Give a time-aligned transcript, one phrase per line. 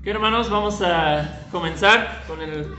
[0.00, 2.72] Ok, hermanos, vamos a comenzar con el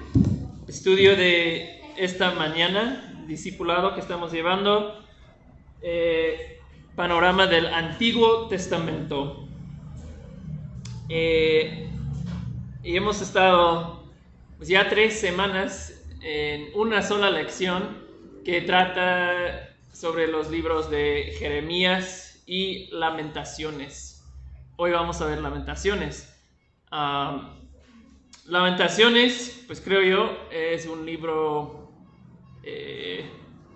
[0.70, 5.04] estudio de esta mañana, discipulado que estamos llevando,
[5.82, 6.62] eh,
[6.96, 9.46] panorama del Antiguo Testamento.
[11.10, 11.90] Eh,
[12.84, 14.10] y hemos estado
[14.58, 17.98] pues, ya tres semanas en una sola lección
[18.46, 24.24] que trata sobre los libros de Jeremías y Lamentaciones.
[24.78, 26.29] Hoy vamos a ver Lamentaciones.
[26.92, 27.56] Ah,
[28.46, 31.94] Lamentaciones, pues creo yo, es un libro,
[32.64, 33.30] eh,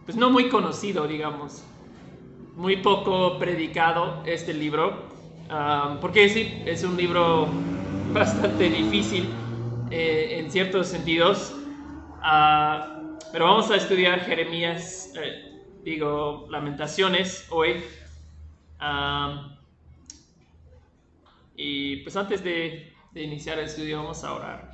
[0.06, 1.64] pues no muy conocido, digamos,
[2.56, 5.10] muy poco predicado este libro,
[5.50, 7.72] ah, porque sí, es un libro
[8.14, 9.48] bastante difícil
[9.90, 11.54] eh, en ciertos sentidos,
[12.22, 13.02] ah,
[13.32, 15.44] pero vamos a estudiar Jeremías, eh,
[15.84, 17.84] digo, Lamentaciones hoy.
[21.56, 24.72] y pues antes de de iniciar el estudio, vamos a orar.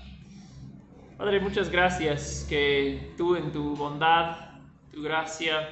[1.17, 4.52] Padre, muchas gracias que tú en tu bondad,
[4.94, 5.69] tu gracia,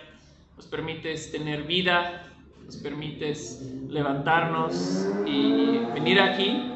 [0.58, 2.24] nos permites tener vida,
[2.66, 6.74] nos permites levantarnos y venir aquí,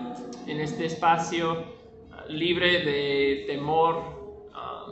[0.48, 1.66] en este espacio
[2.30, 4.86] libre de temor, ah,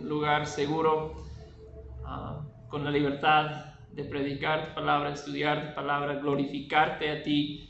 [0.00, 1.14] un lugar seguro,
[2.06, 7.68] ah, con la libertad de predicar tu palabra, estudiar tu palabra, glorificarte a ti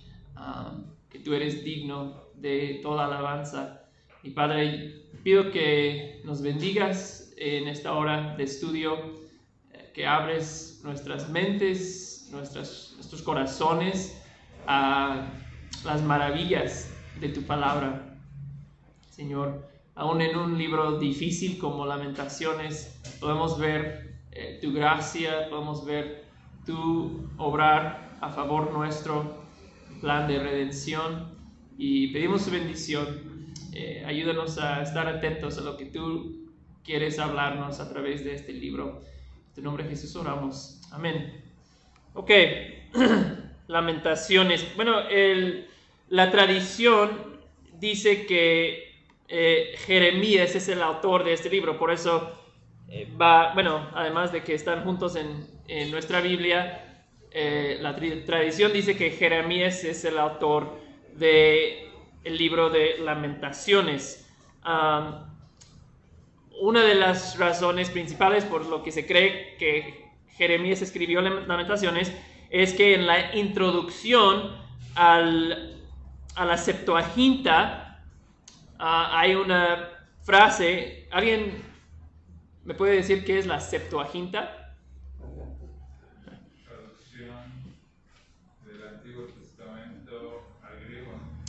[1.10, 3.82] que tú eres digno de toda alabanza.
[4.22, 8.96] Y Padre, pido que nos bendigas en esta hora de estudio,
[9.72, 14.22] eh, que abres nuestras mentes, nuestras, nuestros corazones
[14.66, 15.26] a
[15.84, 18.18] las maravillas de tu palabra.
[19.10, 26.24] Señor, aún en un libro difícil como Lamentaciones, podemos ver eh, tu gracia, podemos ver
[26.66, 29.47] tu obrar a favor nuestro
[30.00, 31.36] plan de redención
[31.76, 33.52] y pedimos su bendición.
[33.72, 36.48] Eh, ayúdanos a estar atentos a lo que tú
[36.84, 39.02] quieres hablarnos a través de este libro.
[39.48, 40.80] En tu nombre Jesús oramos.
[40.90, 41.42] Amén.
[42.14, 42.30] Ok,
[43.68, 44.74] lamentaciones.
[44.74, 45.68] Bueno, el,
[46.08, 47.38] la tradición
[47.78, 48.88] dice que
[49.28, 52.32] eh, Jeremías es el autor de este libro, por eso
[52.88, 56.87] eh, va, bueno, además de que están juntos en, en nuestra Biblia,
[57.30, 60.78] eh, la tradición dice que Jeremías es el autor
[61.14, 61.88] del
[62.24, 64.26] el libro de lamentaciones.
[66.60, 72.12] una de las razones principales por lo que se cree que Jeremías escribió lamentaciones
[72.50, 74.56] es que en la introducción
[74.94, 75.82] al,
[76.34, 78.00] a la Septuaginta
[78.78, 79.90] ah, hay una
[80.22, 81.62] frase, ¿alguien
[82.64, 84.57] me puede decir qué es la Septuaginta?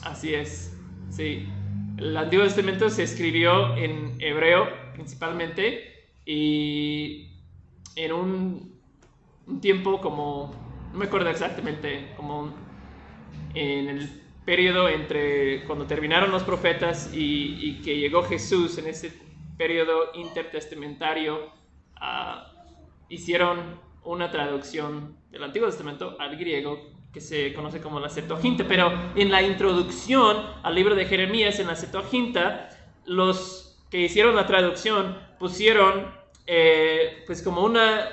[0.03, 0.75] Así es,
[1.09, 1.47] sí.
[1.97, 7.27] El Antiguo Testamento se escribió en hebreo principalmente y
[7.95, 8.79] en un,
[9.61, 10.53] tiempo como,
[10.93, 12.53] no me acuerdo exactamente, como
[13.53, 14.09] en el
[14.45, 19.11] periodo entre cuando terminaron los profetas y, que llegó Jesús, en ese
[19.57, 21.51] periodo intertestamentario,
[21.95, 22.51] ah,
[23.09, 28.91] hicieron una traducción del Antiguo Testamento al griego que se conoce como la Septuaginta, pero
[29.15, 32.69] en la introducción al libro de Jeremías, en la Septuaginta,
[33.05, 36.11] los que hicieron la traducción pusieron
[36.45, 38.07] eh, pues como una,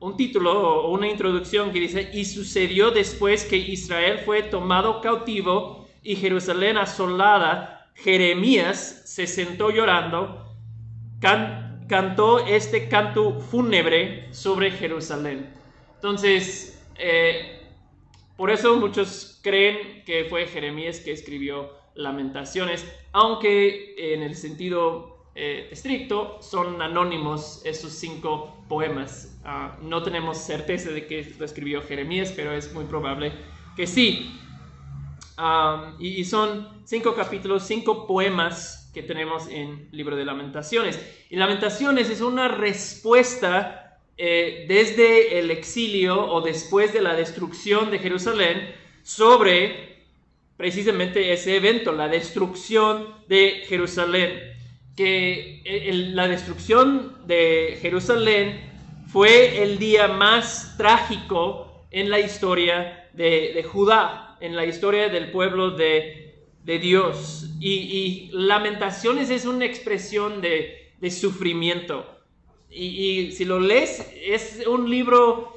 [0.00, 5.88] un título o una introducción que dice, y sucedió después que Israel fue tomado cautivo
[6.02, 10.56] y Jerusalén asolada, Jeremías se sentó llorando,
[11.88, 15.52] cantó este canto fúnebre sobre Jerusalén.
[15.94, 17.62] Entonces, eh,
[18.36, 25.68] por eso muchos creen que fue Jeremías que escribió Lamentaciones, aunque en el sentido eh,
[25.72, 29.40] estricto son anónimos esos cinco poemas.
[29.44, 33.32] Ah, no tenemos certeza de que lo escribió Jeremías, pero es muy probable
[33.74, 34.38] que sí.
[35.98, 40.98] y, son cinco capítulos, cinco poemas que tenemos en libro de Lamentaciones.
[41.30, 47.98] Y Lamentaciones es una respuesta eh, desde el exilio o después de la destrucción de
[47.98, 49.88] Jerusalén sobre
[50.56, 54.54] precisamente ese evento, la destrucción de Jerusalén.
[54.96, 58.68] Que eh, la destrucción de Jerusalén
[59.06, 65.70] fue el día más trágico en la historia de, Judá, en la historia del pueblo
[65.70, 66.27] de,
[66.76, 67.48] Dios.
[67.60, 72.04] Y, lamentaciones es una expresión de, de sufrimiento.
[72.70, 75.54] Y, si lo lees, es un libro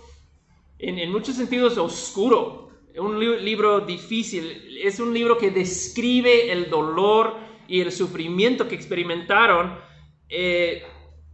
[0.79, 2.69] en, muchos sentidos oscuro.
[2.97, 7.35] un libro difícil, es un libro que describe el dolor
[7.67, 9.77] y el sufrimiento que experimentaron
[10.29, 10.83] eh,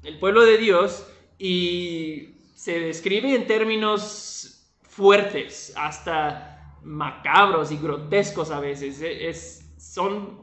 [0.03, 1.07] el pueblo de Dios
[1.37, 9.01] y se describe en términos fuertes, hasta macabros y grotescos a veces.
[9.01, 10.41] Es, son,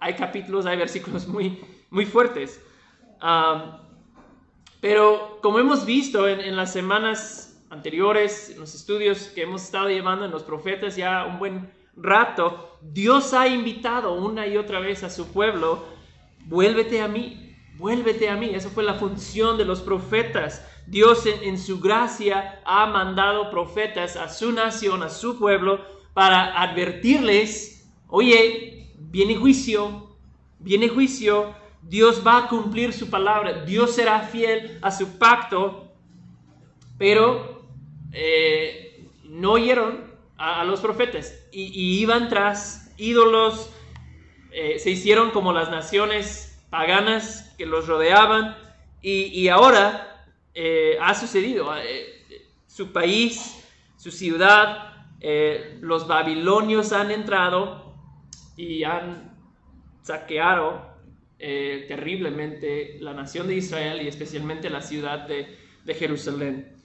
[0.00, 1.60] hay capítulos, hay versículos muy,
[1.90, 2.60] muy fuertes.
[4.80, 9.88] pero como hemos visto en, en las semanas anteriores, en los estudios que hemos estado
[9.88, 15.02] llevando en los profetas ya un buen rato, Dios ha invitado una y otra vez
[15.02, 15.84] a su pueblo,
[16.44, 18.50] vuélvete a mí, vuélvete a mí.
[18.54, 20.64] Esa fue la función de los profetas.
[20.86, 25.80] Dios en, su gracia ha mandado profetas a su nación, a su pueblo,
[26.14, 27.75] para advertirles,
[28.08, 30.16] oye, viene juicio,
[30.58, 35.88] viene juicio, Dios va a cumplir su palabra, Dios será fiel a su pacto,
[36.98, 37.62] pero
[38.12, 40.04] eh, no oyeron
[40.36, 43.70] a, los profetas y, iban tras ídolos,
[44.50, 48.56] eh, se hicieron como las naciones paganas que los rodeaban.
[49.02, 51.72] Y, ahora eh, ha sucedido.
[52.66, 53.62] su país,
[53.96, 54.94] su ciudad,
[55.80, 57.85] los babilonios han entrado
[58.56, 59.36] y han
[60.02, 60.94] saqueado
[61.38, 66.76] terriblemente la nación de Israel y especialmente la ciudad de Jerusalén.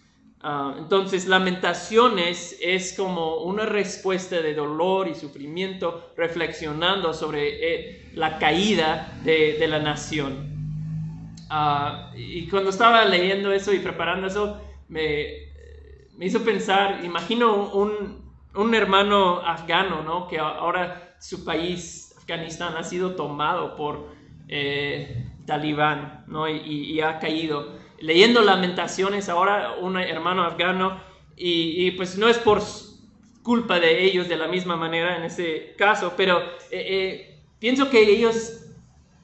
[0.43, 8.39] Ah, entonces, lamentaciones es como una respuesta de dolor y sufrimiento reflexionando sobre eh, la
[8.39, 10.49] caída de, la nación.
[11.47, 15.51] Ah, y cuando estaba leyendo eso y preparando eso, me,
[16.19, 20.27] hizo pensar, imagino un, hermano afgano, ¿no?
[20.27, 24.09] Que ahora su país, Afganistán, ha sido tomado por
[24.49, 26.49] eh, talibán, ¿no?
[26.49, 30.99] y ha caído leyendo lamentaciones ahora, un hermano afgano,
[31.43, 32.61] y, pues no es por
[33.41, 38.01] culpa de ellos de la misma manera en ese caso, pero eh, eh, pienso que
[38.01, 38.67] ellos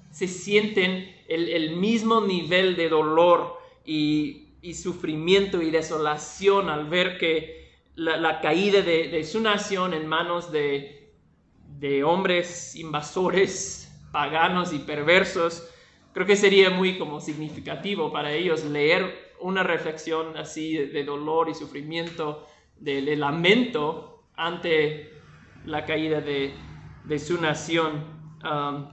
[0.09, 8.41] se sienten el, mismo nivel de dolor y, sufrimiento y desolación al ver que la,
[8.41, 10.96] caída de, su nación en manos de,
[11.79, 15.67] de hombres invasores, paganos y perversos,
[16.13, 21.53] creo que sería muy como significativo para ellos leer una reflexión así de, dolor y
[21.53, 22.47] sufrimiento,
[22.79, 25.13] de, lamento ante
[25.65, 26.53] la caída de,
[27.19, 28.03] su nación.
[28.43, 28.89] Um,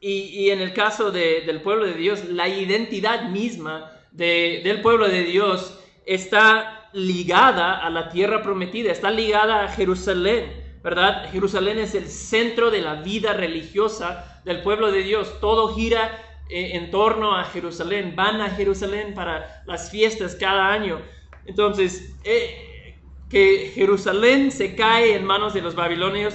[0.00, 5.78] y, en el caso del pueblo de Dios, la identidad misma del pueblo de Dios
[6.06, 11.30] está ligada a la tierra prometida, está ligada a Jerusalén, ¿verdad?
[11.30, 15.40] Jerusalén es el centro de la vida religiosa del pueblo de Dios.
[15.40, 16.18] Todo gira
[16.48, 18.14] eh, en torno a Jerusalén.
[18.16, 21.00] Van a Jerusalén para las fiestas cada año.
[21.46, 22.98] Entonces, eh,
[23.28, 26.34] que Jerusalén se cae en manos de los babilonios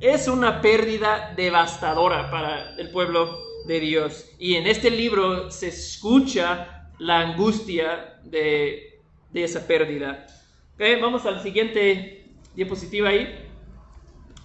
[0.00, 4.30] es una pérdida devastadora para el pueblo de Dios.
[4.38, 9.00] Y en este libro se escucha la angustia de,
[9.34, 10.26] esa pérdida.
[11.00, 13.49] vamos al siguiente diapositiva ahí.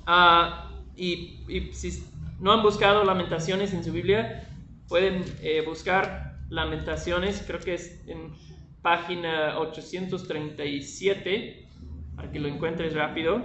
[0.06, 2.04] Ah, y, si
[2.40, 4.48] no han buscado lamentaciones en su Biblia,
[4.88, 8.34] pueden eh, buscar lamentaciones, creo que es en
[8.82, 11.68] página 837,
[12.16, 13.42] para que lo encuentres rápido.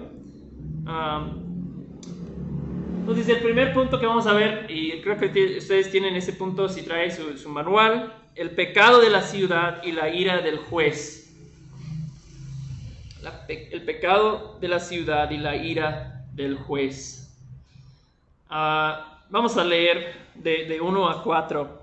[2.99, 6.69] entonces, el primer punto que vamos a ver, y creo que ustedes tienen ese punto
[6.69, 11.17] si trae su, manual, el pecado de la ciudad y la ira del juez.
[13.49, 17.37] el pecado de la ciudad y la ira del juez.
[18.49, 21.83] Ah, vamos a leer de, 1 a 4.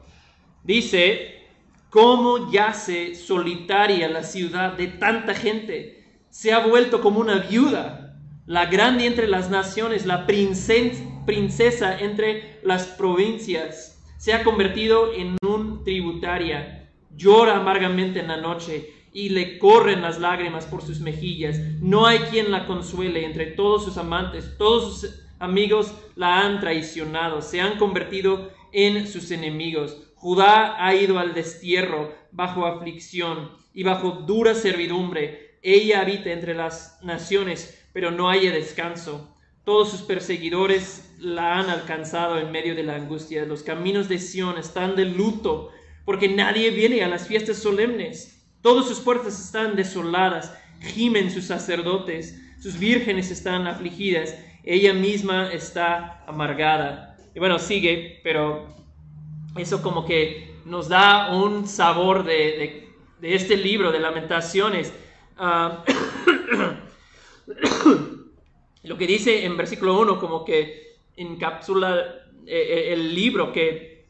[0.63, 1.47] Dice,
[1.89, 6.03] ¿cómo yace solitaria la ciudad de tanta gente?
[6.29, 12.87] Se ha vuelto como una viuda, la grande entre las naciones, la princesa entre las
[12.87, 14.03] provincias.
[14.17, 16.89] Se ha convertido en un tributaria.
[17.15, 21.57] Llora amargamente en la noche y le corren las lágrimas por sus mejillas.
[21.81, 27.41] No hay quien la consuele entre todos sus amantes, todos sus amigos la han traicionado,
[27.41, 29.97] se han convertido en sus enemigos.
[30.13, 35.57] Judá ha ido al destierro bajo aflicción y bajo dura servidumbre.
[35.63, 39.35] Ella habita entre las naciones, pero no haya descanso.
[39.63, 43.47] Todos sus perseguidores la han alcanzado en medio de la angustia.
[43.47, 45.71] Los caminos de Sión están de luto,
[46.05, 48.36] porque nadie viene a las fiestas solemnes.
[48.61, 54.33] Todas sus puertas están desoladas, gimen sus sacerdotes, sus vírgenes están afligidas
[54.67, 57.17] ella misma está amargada.
[57.33, 58.67] Y bueno, sigue, pero
[59.55, 62.89] eso como que nos da un sabor de,
[63.21, 64.91] este libro de lamentaciones.
[65.37, 65.85] Ah,
[68.83, 72.03] Lo que dice en versículo 1 como que encapsula
[72.45, 74.05] eh, el libro, que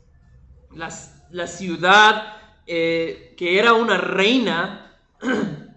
[0.74, 2.37] la ciudad
[2.68, 4.92] que era una reina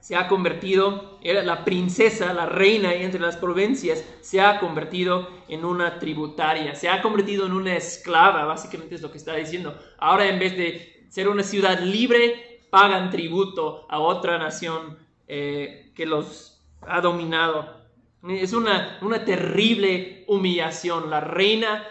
[0.00, 5.64] se ha convertido, era la princesa, la reina entre las provincias, se ha convertido en
[5.64, 9.78] una tributaria, se ha convertido en una esclava, básicamente es lo que está diciendo.
[9.98, 16.06] Ahora en vez de ser una ciudad libre, pagan tributo a otra nación eh, que
[16.06, 17.80] los ha dominado.
[18.28, 21.08] Es una, una terrible humillación.
[21.08, 21.86] La reina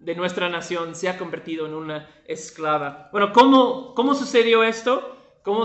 [0.00, 3.08] de nuestra nación se ha convertido en una esclava.
[3.12, 5.16] Bueno, ¿cómo, cómo sucedió esto?
[5.42, 5.64] ¿Cómo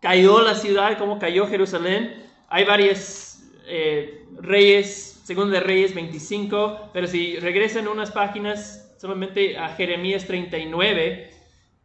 [0.00, 0.98] cayó la ciudad?
[0.98, 2.26] ¿Cómo cayó Jerusalén?
[2.48, 9.70] Hay varios eh, reyes, segundo de Reyes 25, pero si regresan unas páginas solamente a
[9.70, 11.30] Jeremías 39,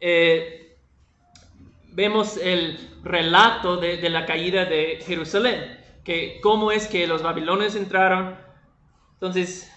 [0.01, 0.77] eh,
[1.91, 8.36] vemos el relato de, la caída de Jerusalén, que cómo es que los babilonios entraron.
[9.13, 9.72] Entonces,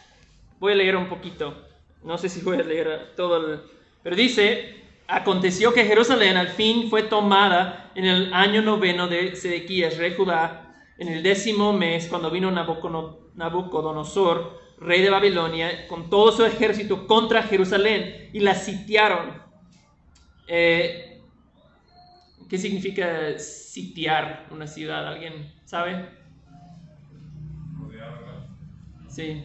[0.60, 1.54] Voy a leer un poquito.
[2.02, 3.60] No sé si voy a leer todo el...
[4.02, 9.98] Pero dice, aconteció que Jerusalén al fin fue tomada en el año noveno de Sedequías,
[9.98, 16.44] rey Judá, en el décimo mes, cuando vino Nabucodonosor, rey de Babilonia, con todo su
[16.44, 19.40] ejército contra Jerusalén y la sitiaron.
[20.46, 21.20] Eh,
[22.48, 25.06] ¿Qué significa sitiar una ciudad?
[25.06, 26.08] ¿Alguien sabe?
[29.08, 29.44] Sí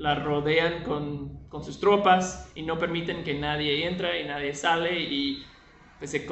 [0.00, 5.44] la rodean con, sus tropas y no permiten que nadie entre y nadie sale y
[5.98, 6.26] pues, se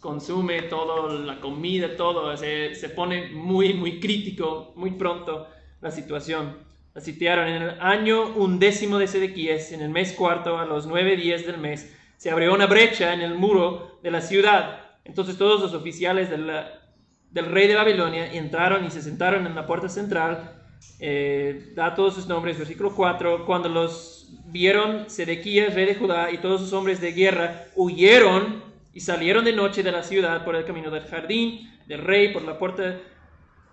[0.00, 5.46] consume todo, la comida, todo, se, se, pone muy, muy crítico muy pronto
[5.82, 6.56] la situación.
[6.94, 11.16] La sitiaron en el año undécimo de Sedequías, en el mes cuarto, a los nueve
[11.16, 14.96] días del mes, se abrió una brecha en el muro de la ciudad.
[15.04, 19.90] Entonces todos los oficiales del rey de Babilonia entraron y se sentaron en la puerta
[19.90, 20.59] central
[20.98, 26.38] eh, da todos sus nombres, versículo 4, cuando los vieron Sedequías, rey de Judá, y
[26.38, 30.64] todos sus hombres de guerra, huyeron y salieron de noche de la ciudad por el
[30.64, 32.98] camino del jardín del rey, por la puerta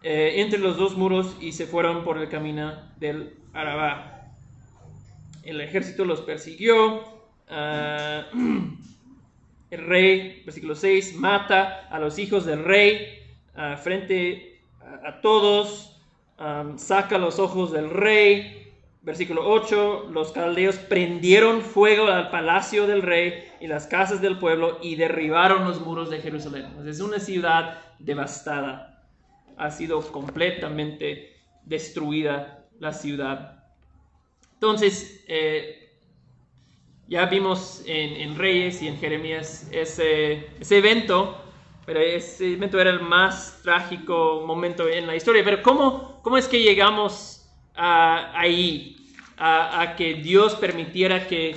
[0.03, 4.33] eh, entre los dos muros, y se fueron por el camino del Arabá.
[5.43, 7.03] El ejército los persiguió.
[7.49, 8.25] Ah,
[9.69, 13.19] el rey, versículo 6, mata a los hijos del rey
[13.55, 14.61] ah, frente
[15.05, 15.96] a todos
[16.77, 18.63] saca los ojos del rey.
[19.01, 24.79] Versículo 8, los caldeos prendieron fuego al palacio del rey y las casas del pueblo
[24.81, 26.67] y derribaron los muros de Jerusalén.
[26.85, 29.05] Es una ciudad devastada.
[29.55, 33.63] Ha sido completamente destruida la ciudad.
[34.55, 35.87] Entonces, eh,
[37.07, 41.46] ya vimos en, Reyes y en Jeremías ese, ese evento
[41.87, 45.41] pero ese momento era el más trágico momento en la historia.
[45.41, 48.93] Pero ¿cómo, cómo es que llegamos ahí?
[49.37, 51.55] A, a, que Dios permitiera que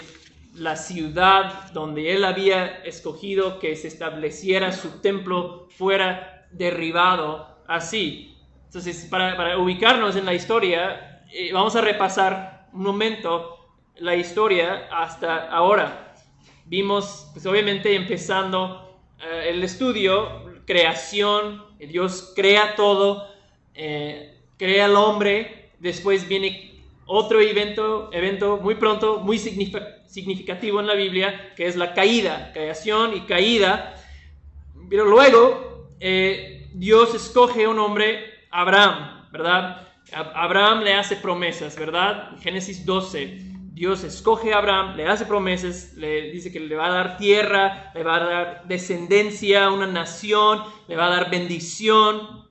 [0.54, 8.37] la ciudad donde Él había escogido que se estableciera su templo fuera derribado así.
[8.66, 13.56] Entonces, para, para ubicarnos en la historia, eh, vamos a repasar un momento
[13.96, 16.14] la historia hasta ahora.
[16.66, 18.89] Vimos, pues obviamente empezando
[19.23, 23.27] eh, el estudio, creación, Dios crea todo,
[23.75, 26.71] eh, crea al hombre, después viene
[27.07, 33.17] otro evento, evento muy pronto, muy significativo en la Biblia, que es la caída, creación
[33.17, 33.97] y caída.
[34.89, 39.89] Pero luego eh, Dios escoge un hombre, Abraham, ¿verdad?
[40.12, 42.37] Abraham le hace promesas, ¿verdad?
[42.41, 43.50] Génesis 12.
[43.80, 47.90] Dios escoge a Abraham, le hace promesas, le dice que le va a dar tierra,
[47.94, 52.46] le va a dar descendencia, una nación, le va a dar bendición.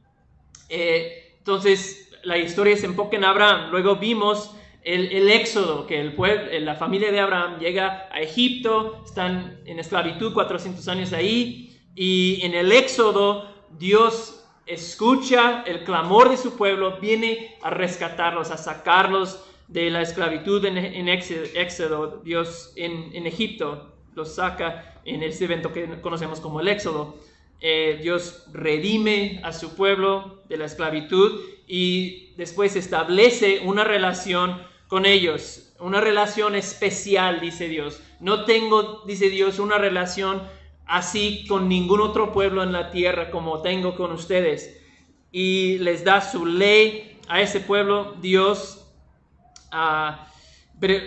[0.69, 3.69] Eh, entonces la historia se enfoca en Abraham.
[3.69, 9.61] Luego vimos el, éxodo, que el pueblo, la familia de Abraham llega a Egipto, están
[9.67, 16.57] en esclavitud 400 años ahí, y en el éxodo Dios escucha el clamor de su
[16.57, 24.35] pueblo, viene a rescatarlos, a sacarlos de la esclavitud en, Éxodo, Dios en, Egipto los
[24.35, 27.17] saca en ese evento que conocemos como el Éxodo.
[27.61, 35.05] Eh, Dios redime a su pueblo de la esclavitud y después establece una relación con
[35.05, 38.01] ellos, una relación especial, dice Dios.
[38.19, 40.41] No tengo, dice Dios, una relación
[40.87, 44.81] así con ningún otro pueblo en la tierra como tengo con ustedes.
[45.31, 48.15] Y les da su ley a ese pueblo.
[48.19, 48.78] Dios
[49.71, 50.27] Ah,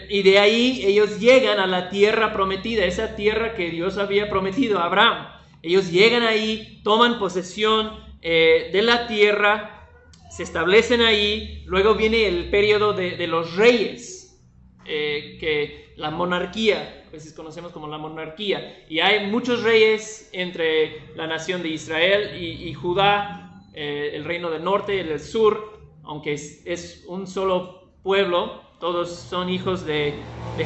[0.08, 4.78] y de ahí ellos llegan a la tierra prometida, esa tierra que Dios había prometido
[4.78, 5.28] a Abraham.
[5.62, 9.88] Ellos llegan ahí, toman posesión eh, de la tierra,
[10.30, 14.40] se establecen ahí, luego viene el periodo de, los reyes,
[14.84, 21.14] eh, que la monarquía, a veces conocemos como la monarquía, y hay muchos reyes entre
[21.16, 25.80] la nación de Israel y, Judá, eh, el reino del norte y el del sur,
[26.02, 30.14] aunque es, un solo pueblo, todos son hijos de,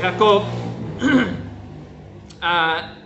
[0.00, 0.42] Jacob.
[2.48, 2.98] Ah,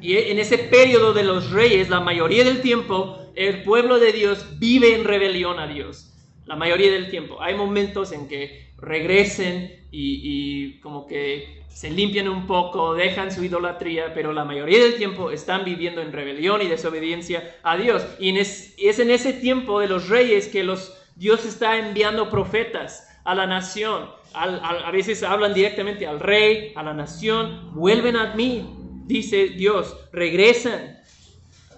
[0.00, 4.58] y en ese periodo de los reyes, la mayoría del tiempo, el pueblo de Dios
[4.58, 6.12] vive en rebelión a Dios.
[6.46, 7.40] La mayoría del tiempo.
[7.40, 14.12] Hay momentos en que regresen y, como que se limpian un poco, dejan su idolatría,
[14.12, 18.04] pero la mayoría del tiempo están viviendo en rebelión y desobediencia a Dios.
[18.18, 20.68] Y es, en ese tiempo de los reyes que
[21.14, 24.08] Dios está enviando profetas a la nación.
[24.32, 28.64] a veces hablan directamente al rey, a la nación, vuelven a mí,
[29.10, 31.00] dice Dios, regresan,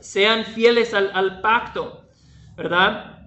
[0.00, 2.04] sean fieles al, pacto,
[2.56, 3.26] ¿verdad?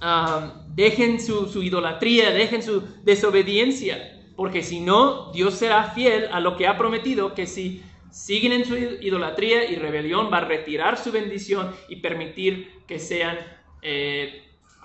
[0.00, 6.56] Ah, dejen su, idolatría, dejen su desobediencia, porque si no, Dios será fiel a lo
[6.56, 11.10] que ha prometido, que si siguen en su idolatría y rebelión, va a retirar su
[11.10, 13.38] bendición y permitir que sean
[13.82, 14.44] eh,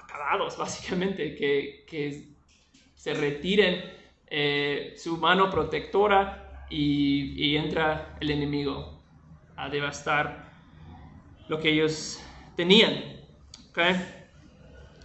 [0.10, 2.30] acabados, básicamente, que,
[2.96, 3.82] se retiren
[4.28, 9.02] eh, su mano protectora y, entra el enemigo
[9.56, 10.52] a devastar
[11.48, 12.20] lo que ellos
[12.58, 13.20] tenían.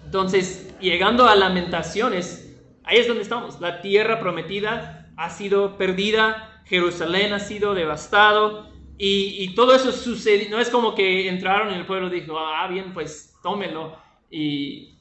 [0.05, 3.61] Entonces, llegando a lamentaciones, ahí es donde estamos.
[3.61, 10.51] La tierra prometida ha sido perdida, Jerusalén ha sido devastado y, todo eso sucedió.
[10.51, 13.97] No es como que entraron y el pueblo dijo, ah, bien, pues tómelo.
[14.31, 14.94] Y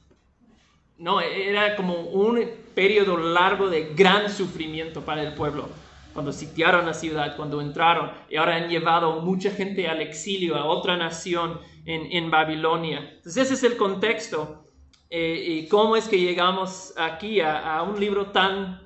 [0.98, 2.40] no, era como un
[2.74, 5.68] periodo largo de gran sufrimiento para el pueblo
[6.14, 10.64] cuando sitiaron la ciudad, cuando entraron, y ahora han llevado mucha gente al exilio, a
[10.64, 13.00] otra nación en, Babilonia.
[13.16, 14.64] Entonces ese es el contexto
[15.10, 18.80] eh, y cómo es que llegamos aquí a, un libro tan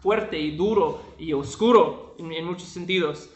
[0.00, 3.30] fuerte y duro y oscuro en, muchos sentidos.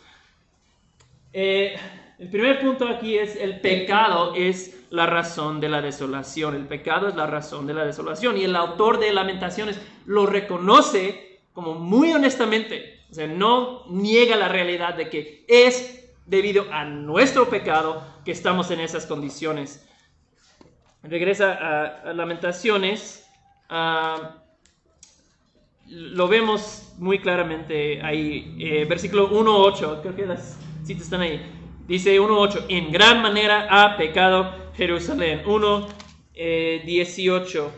[1.33, 1.77] Eh,
[2.19, 6.55] el primer punto aquí es el pecado es la razón de la desolación.
[6.55, 8.39] El pecado es la razón de la desolación.
[8.39, 13.01] Y el autor de Lamentaciones lo reconoce como muy honestamente.
[13.11, 18.71] O sea, no niega la realidad de que es debido a nuestro pecado que estamos
[18.71, 19.87] en esas condiciones.
[21.03, 23.29] Regresa a, Lamentaciones.
[25.87, 28.57] lo vemos muy claramente ahí.
[28.59, 31.56] Eh, versículo 1.8, creo que las citas están ahí.
[31.87, 35.43] Dice 1.8, en gran manera ha pecado Jerusalén.
[35.45, 35.87] 1.18,
[36.35, 37.71] eh,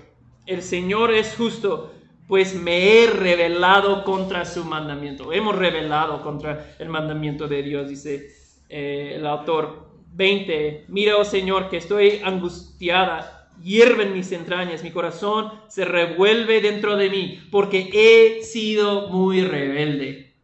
[0.46, 1.92] el Señor es justo
[2.28, 5.32] pues me he rebelado contra su mandamiento.
[5.32, 8.30] Hemos rebelado contra el mandamiento de Dios, dice
[8.68, 9.88] eh, el autor.
[10.12, 10.86] 20.
[10.88, 17.08] Mira, oh Señor, que estoy angustiada, hierven mis entrañas, mi corazón se revuelve dentro de
[17.08, 20.34] mí, porque he sido muy rebelde.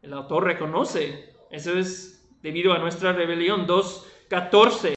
[0.00, 2.09] El autor reconoce, eso es
[2.42, 3.66] debido a nuestra rebelión.
[3.66, 4.94] 2.14.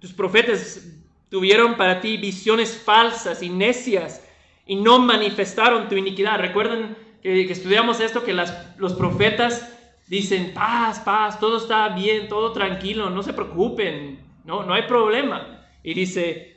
[0.00, 0.86] Tus profetas
[1.30, 4.24] tuvieron para ti visiones falsas y necias
[4.66, 6.38] y no manifestaron tu iniquidad.
[6.38, 9.70] Recuerden que, estudiamos esto, que las, los profetas
[10.06, 15.66] dicen, paz, paz, todo está bien, todo tranquilo, no se preocupen, no, no hay problema.
[15.82, 16.56] Y dice,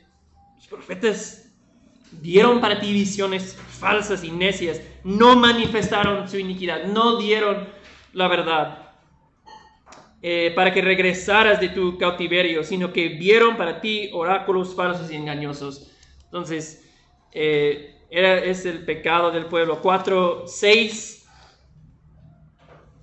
[0.56, 1.50] los profetas
[2.10, 7.68] dieron para ti visiones falsas y necias, no manifestaron su iniquidad, no dieron
[8.12, 8.87] la verdad.
[10.20, 15.14] Eh, para que regresaras de tu cautiverio, sino que vieron para ti oráculos falsos y
[15.14, 15.92] engañosos.
[16.24, 16.84] Entonces,
[17.32, 19.80] eh, era, es el pecado del pueblo.
[19.80, 21.28] 4, 6,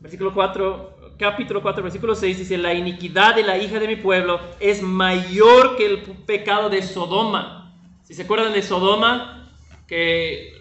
[0.02, 4.42] versículo 4, capítulo 4, versículo 6 dice, la iniquidad de la hija de mi pueblo
[4.60, 7.74] es mayor que el pecado de Sodoma.
[8.04, 9.54] Si se acuerdan de Sodoma,
[9.88, 10.54] que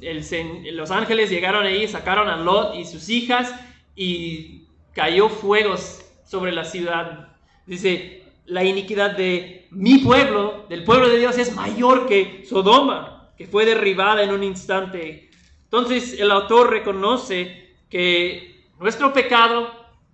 [0.00, 3.52] los ángeles llegaron ahí, sacaron a Lot y sus hijas
[3.96, 4.65] y
[4.96, 7.28] cayó fuegos sobre la ciudad.
[7.66, 13.46] Dice, la iniquidad de mi pueblo, del pueblo de Dios, es mayor que Sodoma que
[13.46, 15.30] fue derribada en un instante.
[15.64, 19.70] Entonces el autor reconoce que nuestro pecado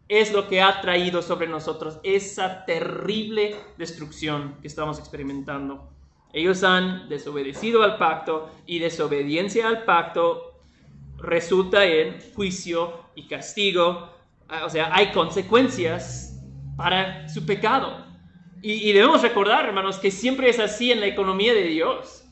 [0.09, 5.89] es lo que ha traído sobre nosotros esa terrible destrucción que estamos experimentando.
[6.33, 10.53] Ellos han desobedecido al pacto y desobediencia al pacto
[11.19, 14.12] resulta en juicio y castigo.
[14.65, 16.41] O sea, hay consecuencias
[16.77, 18.07] para su pecado.
[18.61, 22.25] Y, debemos recordar, hermanos, que siempre es así en la economía de Dios.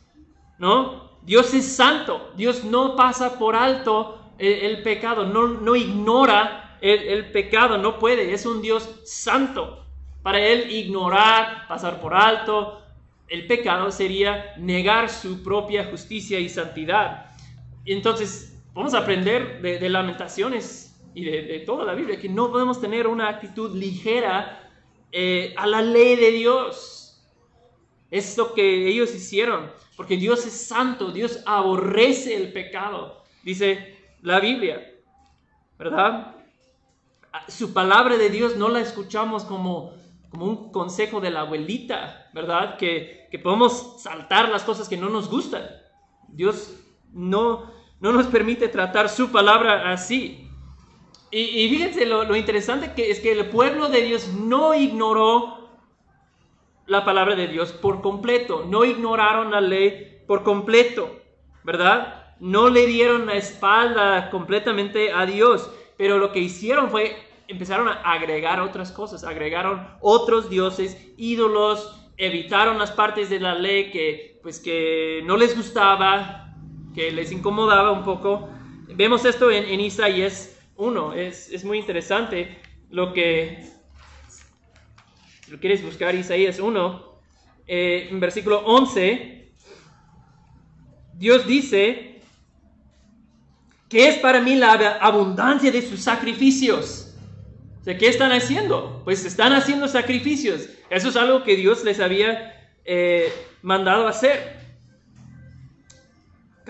[0.59, 1.11] ¿no?
[1.23, 7.79] Dios es santo, Dios no pasa por alto el, pecado, no, no ignora el, pecado,
[7.79, 9.85] no puede, es un Dios santo.
[10.23, 12.81] Para Él ignorar, pasar por alto,
[13.29, 17.27] el pecado sería negar su propia justicia y santidad.
[17.85, 23.07] Entonces, vamos a aprender de, lamentaciones y de, toda la Biblia que no podemos tener
[23.07, 24.71] una actitud ligera
[25.13, 27.23] eh, a la ley de Dios.
[28.11, 34.41] Es lo que ellos hicieron, porque Dios es santo, Dios aborrece el pecado, dice la
[34.41, 34.85] Biblia,
[35.79, 36.37] ¿verdad?
[37.47, 39.95] Su palabra de Dios no la escuchamos como,
[40.29, 42.77] como un consejo de la abuelita, ¿verdad?
[42.77, 45.63] Que, podemos saltar las cosas que no nos gustan.
[46.27, 46.77] Dios
[47.13, 47.71] no,
[48.01, 50.50] no nos permite tratar su palabra así.
[51.33, 55.69] Y, fíjense lo, interesante que es que el pueblo de Dios no ignoró
[56.87, 61.21] la palabra de Dios por completo, no ignoraron la ley por completo,
[61.63, 62.35] ¿verdad?
[62.41, 67.17] No le dieron la espalda completamente a Dios, pero lo que hicieron fue
[67.47, 73.93] empezaron a agregar otras cosas, agregaron otros dioses, ídolos, evitaron las partes de la ley
[73.93, 76.55] que pues que no les gustaba,
[76.93, 78.49] que les incomodaba un poco.
[78.89, 82.59] Vemos esto en, en Isaías uno, Es, muy interesante
[82.91, 83.69] lo que,
[85.45, 87.21] si lo quieres buscar, Isaías 1,
[87.67, 89.53] eh, en versículo 11,
[91.15, 92.23] Dios dice
[93.91, 97.15] que es para mí la abundancia de sus sacrificios.
[97.83, 99.03] O sea, ¿qué están haciendo?
[99.05, 100.69] Pues están haciendo sacrificios.
[100.89, 103.31] Eso es algo que Dios les había eh,
[103.63, 104.60] mandado hacer.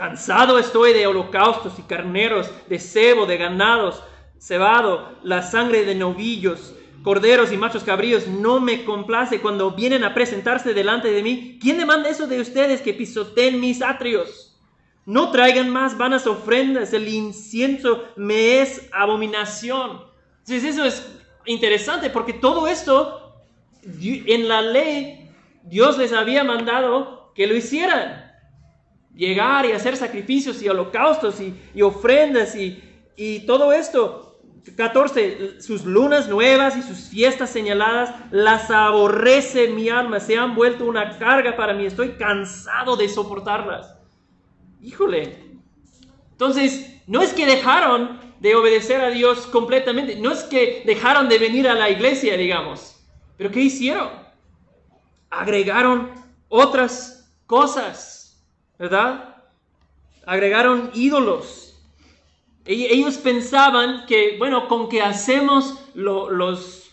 [0.01, 4.03] Cansado estoy de holocaustos y carneros, de cebo, de ganados,
[4.39, 8.27] cebado, la sangre de novillos, corderos y machos cabríos.
[8.27, 11.59] No me complace cuando vienen a presentarse delante de mí.
[11.61, 14.59] ¿Quién demanda eso de ustedes que pisoteen mis atrios?
[15.05, 20.01] No traigan más vanas ofrendas, el incienso me es abominación.
[20.39, 21.13] Entonces eso es
[21.45, 23.35] interesante porque todo esto
[23.85, 25.31] en la ley
[25.65, 28.30] Dios les había mandado que lo hicieran
[29.15, 32.83] llegar y hacer sacrificios y holocaustos y, ofrendas y,
[33.17, 34.27] y, todo esto.
[34.77, 35.61] 14.
[35.61, 41.19] Sus lunas nuevas y sus fiestas señaladas las aborrece mi alma, se han vuelto una
[41.19, 43.95] carga para mí, estoy cansado de soportarlas.
[44.83, 45.51] Híjole.
[46.33, 51.39] Entonces, no es que dejaron de obedecer a Dios completamente, no es que dejaron de
[51.39, 52.97] venir a la iglesia, digamos,
[53.37, 54.09] pero ¿qué hicieron?
[55.29, 56.11] Agregaron
[56.49, 58.20] otras cosas
[58.81, 59.37] ¿verdad?
[60.25, 61.79] Agregaron ídolos.
[62.65, 66.91] Ellos pensaban que, bueno, con que hacemos los,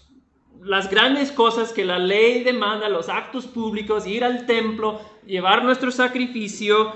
[0.62, 5.92] las grandes cosas que la ley demanda, los actos públicos, ir al templo, llevar nuestro
[5.92, 6.92] sacrificio,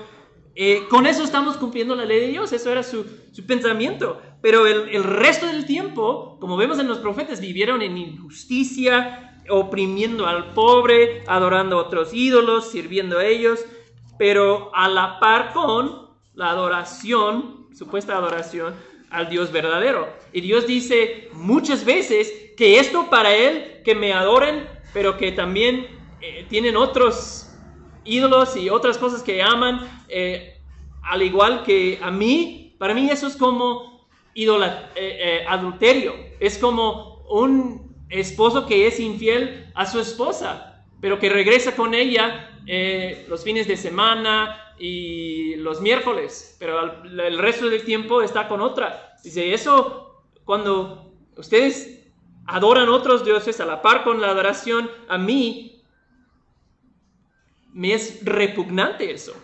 [0.54, 3.06] eh, con eso estamos cumpliendo la ley de Dios, eso era su,
[3.46, 4.20] pensamiento.
[4.42, 10.26] Pero el, el, resto del tiempo, como vemos en los profetas, vivieron en injusticia, oprimiendo
[10.26, 13.64] al pobre, adorando a otros ídolos, sirviendo a ellos
[14.18, 18.74] pero a la par con la adoración, supuesta adoración
[19.10, 20.08] al Dios verdadero.
[20.32, 25.86] Y Dios dice muchas veces que esto para Él, que me adoren, pero que también
[26.20, 27.50] eh, tienen otros
[28.04, 30.60] ídolos y otras cosas que aman, eh,
[31.02, 37.94] al igual que a mí, para mí eso es como eh, adulterio, es como un
[38.08, 40.71] esposo que es infiel a su esposa,
[41.02, 47.38] pero que regresa con ella eh, los fines de semana y los miércoles, pero el
[47.38, 49.16] resto del tiempo está con otra.
[49.24, 52.06] Dice, eso cuando ustedes
[52.46, 55.82] adoran otros dioses a la par con la adoración, a mí
[57.72, 59.34] me es repugnante eso.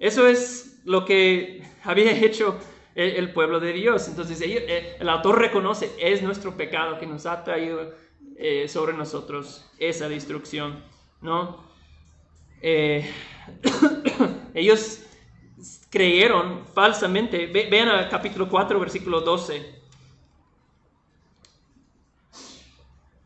[0.00, 2.58] Eso es lo que había hecho
[2.96, 4.08] el, pueblo de Dios.
[4.08, 7.94] Entonces eh, el autor reconoce, es nuestro pecado que nos ha traído
[8.40, 10.80] eh, sobre nosotros esa destrucción,
[11.20, 11.64] ¿no?
[12.62, 13.12] Eh,
[14.54, 15.00] ellos
[15.90, 17.46] creyeron falsamente.
[17.46, 19.80] vean al capítulo 4, versículo 12.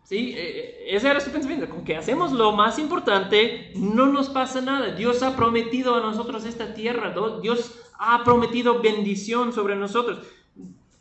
[0.05, 0.35] ¿Sí?
[0.35, 1.69] Eh, ese era su pensamiento.
[1.69, 4.95] Con que hacemos lo más importante, no nos pasa nada.
[4.95, 7.15] Dios ha prometido a nosotros esta tierra.
[7.43, 10.21] Dios ha prometido bendición sobre nosotros.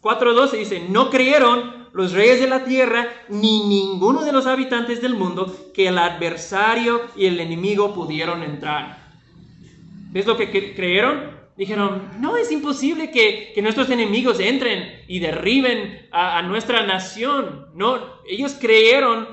[0.01, 5.15] 4.12 dice, no creyeron los reyes de la tierra, ni ninguno de los habitantes del
[5.15, 9.11] mundo, que el adversario y el enemigo pudieron entrar.
[10.11, 11.39] ¿Ves lo que creyeron?
[11.57, 17.67] Dijeron, no es imposible que, nuestros enemigos entren y derriben a, nuestra nación.
[17.75, 19.27] No, ellos creyeron,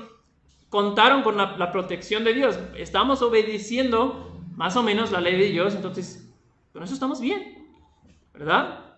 [0.69, 2.59] contaron con la protección de Dios.
[2.77, 6.29] Estamos obedeciendo más o menos la ley de Dios, entonces
[6.73, 7.65] con eso estamos bien,
[8.33, 8.97] ¿verdad?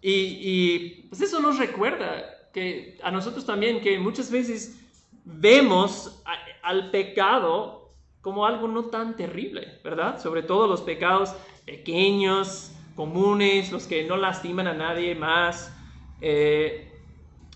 [0.00, 4.80] Y, pues eso nos recuerda que a nosotros también que muchas veces
[5.24, 6.22] vemos
[6.62, 7.90] al pecado
[8.20, 10.22] como algo no tan terrible, ¿verdad?
[10.22, 11.34] Sobre todo los pecados
[11.66, 15.76] pequeños, comunes, los que no lastiman a nadie más.
[16.22, 16.90] Eh,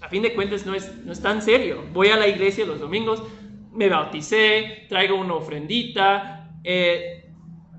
[0.01, 1.85] a fin de cuentas no es, no es tan serio.
[1.93, 3.23] Voy a la iglesia los domingos,
[3.73, 7.31] me bauticé, traigo una ofrendita, eh,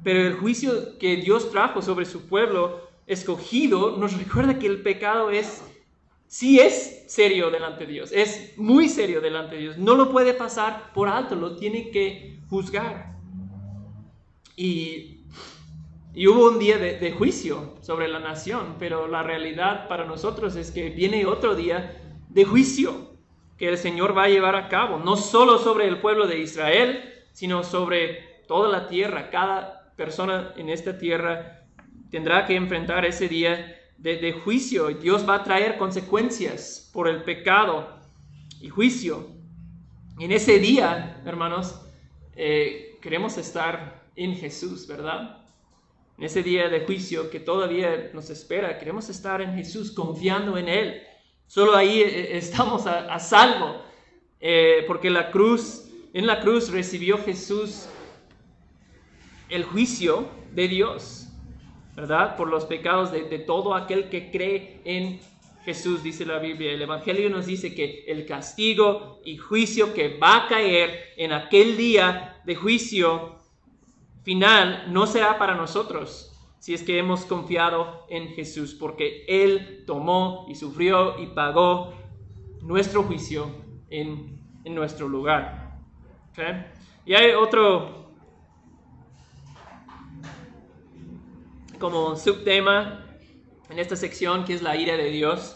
[0.03, 5.31] pero el juicio que Dios trajo sobre su pueblo escogido nos recuerda que el pecado
[5.31, 5.68] es,
[6.29, 10.33] sí es serio delante de Dios, es muy serio delante de Dios, no lo puede
[10.35, 13.15] pasar por alto, lo tiene que juzgar.
[14.55, 15.25] Y,
[16.27, 20.89] hubo un día de, juicio sobre la nación, pero la realidad para nosotros es que
[20.89, 23.15] viene otro día de juicio
[23.57, 27.11] que el Señor va a llevar a cabo, no solo sobre el pueblo de Israel,
[27.31, 31.65] sino sobre toda la tierra, cada persona en esta tierra
[32.11, 34.87] tendrá que enfrentar ese día de, juicio.
[34.89, 37.99] Dios va a traer consecuencias por el pecado
[38.61, 39.27] y juicio.
[40.19, 41.81] En ese día, hermanos,
[42.35, 45.37] eh, queremos estar en Jesús, ¿verdad?
[46.17, 50.67] En ese día de juicio que todavía nos espera, queremos estar en Jesús, confiando en
[50.67, 51.01] Él.
[51.47, 53.81] Solo ahí eh, estamos a, salvo,
[54.39, 57.87] eh, porque la cruz, en la cruz recibió Jesús
[59.49, 61.28] el juicio de Dios.
[61.99, 62.37] ¿Verdad?
[62.37, 65.19] Por los pecados de, todo aquel que cree en
[65.65, 66.71] Jesús, dice la Biblia.
[66.71, 71.75] El Evangelio nos dice que el castigo y juicio que va a caer en aquel
[71.75, 73.35] día de juicio
[74.23, 80.45] final no será para nosotros, si es que hemos confiado en Jesús, porque Él tomó
[80.47, 81.93] y sufrió y pagó
[82.61, 83.51] nuestro juicio
[83.89, 85.79] en, nuestro lugar.
[87.05, 87.98] Y hay otro
[91.79, 93.05] como subtema
[93.69, 95.55] en esta sección que es la ira de Dios.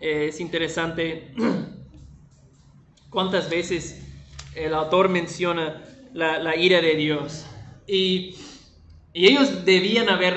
[0.00, 1.34] Eh, es interesante
[3.10, 4.02] cuántas veces
[4.54, 7.46] el autor menciona la, ira de Dios.
[7.86, 8.36] Y,
[9.14, 10.36] ellos debían haber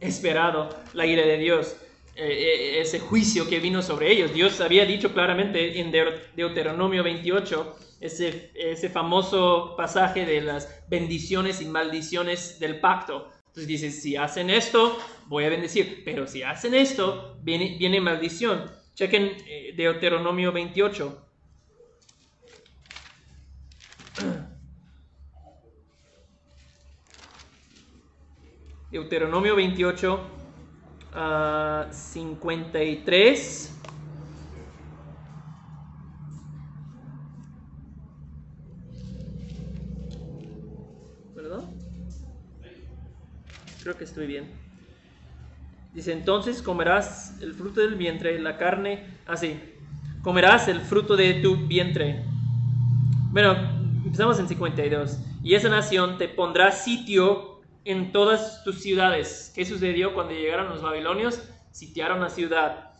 [0.00, 1.76] esperado la ira de Dios,
[2.16, 4.32] eh, eh, ese juicio que vino sobre ellos.
[4.32, 5.92] Dios había dicho claramente en
[6.34, 13.28] Deuteronomio 28, ese, ese famoso pasaje de las bendiciones y maldiciones del pacto.
[13.52, 18.70] Entonces dice, si hacen esto, voy a bendecir, pero si hacen esto, viene, maldición.
[18.94, 21.26] Chequen eh, Deuteronomio 28.
[28.90, 30.20] Deuteronomio 28,
[31.90, 33.71] 53.
[43.82, 44.48] Creo que estoy bien.
[45.92, 49.58] Dice, entonces comerás el fruto del vientre, la carne, así,
[50.22, 52.22] comerás el fruto de tu vientre.
[53.30, 53.56] Bueno,
[54.04, 55.18] empezamos en 52.
[55.42, 59.52] Y esa nación te pondrá sitio en todas tus ciudades.
[59.54, 61.42] ¿Qué sucedió cuando llegaron los babilonios?
[61.72, 62.92] Sitiaron la ciudad.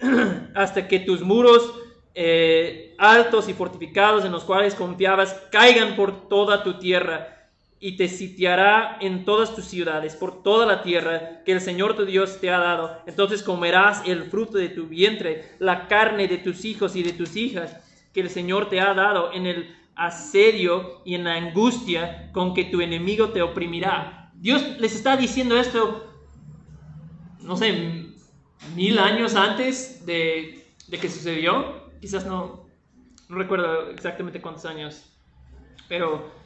[0.54, 1.74] Hasta que tus muros
[2.14, 7.39] eh, altos y fortificados en los cuales confiabas caigan por toda tu tierra
[7.82, 12.04] y te sitiará en todas tus ciudades, por toda la tierra que el Señor tu
[12.04, 13.00] Dios te ha dado.
[13.06, 17.36] Entonces comerás el fruto de tu vientre, la carne de tus hijos y de tus
[17.36, 17.74] hijas,
[18.12, 22.64] que el Señor te ha dado en el asedio y en la angustia con que
[22.64, 24.30] tu enemigo te oprimirá.
[24.34, 26.06] Dios les está diciendo esto,
[27.40, 28.06] no sé,
[28.74, 31.88] mil años antes de, que sucedió.
[32.00, 32.66] Quizás no,
[33.28, 35.04] no recuerdo exactamente cuántos años,
[35.88, 36.39] pero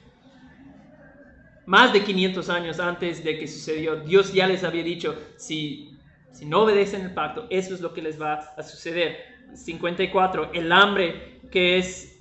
[1.67, 5.97] más de 500 años antes de que sucedió, Dios ya les había dicho, si,
[6.33, 9.35] si no obedecen el pacto, eso es lo que les va a suceder.
[9.55, 12.21] 54, el hambre que es,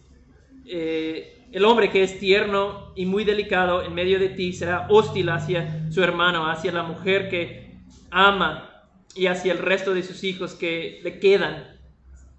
[0.66, 5.30] eh, el hombre que es tierno y muy delicado en medio de ti será hostil
[5.30, 7.78] hacia su hermano, hacia la mujer que
[8.12, 8.70] ama
[9.16, 11.72] y hacia el resto de sus hijos que le quedan.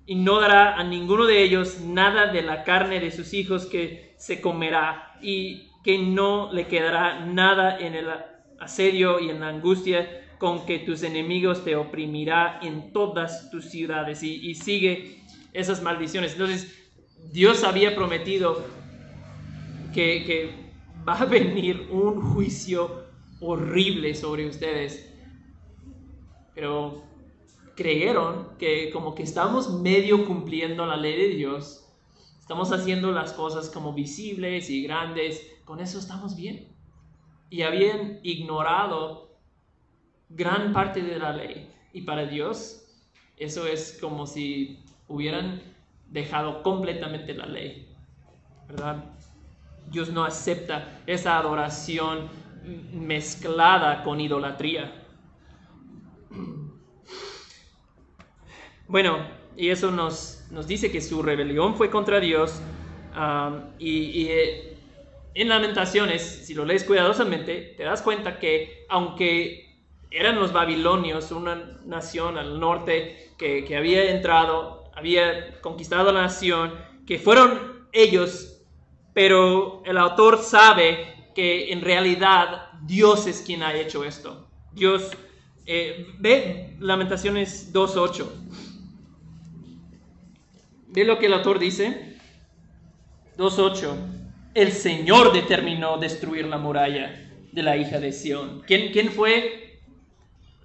[0.06, 4.14] Y no dará a ninguno de ellos nada de la carne de sus hijos que
[4.18, 5.18] se comerá.
[5.22, 8.08] Y que no le quedará nada en el
[8.58, 14.22] asedio y en la angustia con que tus enemigos te oprimirá en todas tus ciudades.
[14.22, 15.20] Y, sigue
[15.52, 16.32] esas maldiciones.
[16.32, 16.74] Entonces,
[17.32, 18.64] Dios había prometido
[19.92, 20.50] que, que
[21.06, 23.04] va a venir un juicio
[23.40, 25.12] horrible sobre ustedes.
[26.54, 27.04] Pero
[27.76, 31.83] creyeron que como que estamos medio cumpliendo la ley de Dios,
[32.44, 36.68] estamos haciendo las cosas como visibles y grandes, con eso estamos bien.
[37.48, 39.30] Y habían ignorado
[40.28, 41.70] gran parte de la ley.
[41.94, 42.86] Y para Dios
[43.38, 45.62] eso es como si hubieran
[46.10, 47.88] dejado completamente la ley,
[48.68, 49.02] ¿verdad?
[49.90, 52.28] Dios no acepta esa adoración
[52.92, 54.92] mezclada con idolatría.
[58.86, 59.16] Bueno,
[59.56, 62.60] y eso nos, nos dice que su rebelión fue contra Dios
[63.78, 64.76] y, eh,
[65.34, 69.78] en Lamentaciones, si lo lees cuidadosamente, te das cuenta que aunque
[70.10, 76.72] eran los babilonios, una nación al norte que, que había entrado, había conquistado la nación,
[77.04, 78.62] que fueron ellos,
[79.12, 84.48] pero el autor sabe que en realidad Dios es quien ha hecho esto.
[84.72, 85.10] Dios,
[85.66, 88.43] eh, ve Lamentaciones 2.8.
[90.94, 92.14] Ve lo que el autor dice.
[93.36, 93.96] 2.8.
[94.54, 98.62] El Señor determinó destruir la muralla de la hija de Sión.
[98.64, 99.80] ¿Quién, ¿Quién fue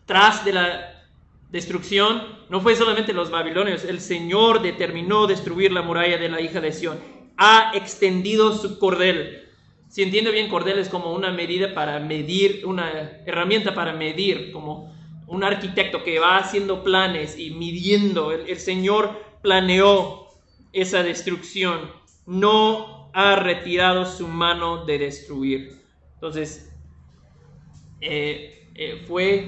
[0.06, 1.04] tras de la
[1.50, 2.22] destrucción?
[2.48, 3.84] No fue solamente los babilonios.
[3.84, 7.00] El Señor determinó destruir la muralla de la hija de Sión.
[7.36, 9.48] Ha extendido su cordel.
[9.88, 14.96] Si entiendo bien, cordel es como una medida para medir, una herramienta para medir, como
[15.26, 18.32] un arquitecto que va haciendo planes y midiendo.
[18.32, 20.28] el Señor planeó
[20.74, 21.92] esa destrucción,
[22.26, 25.82] no ha retirado su mano de destruir.
[26.16, 26.72] Entonces,
[28.02, 29.48] eh, eh, fue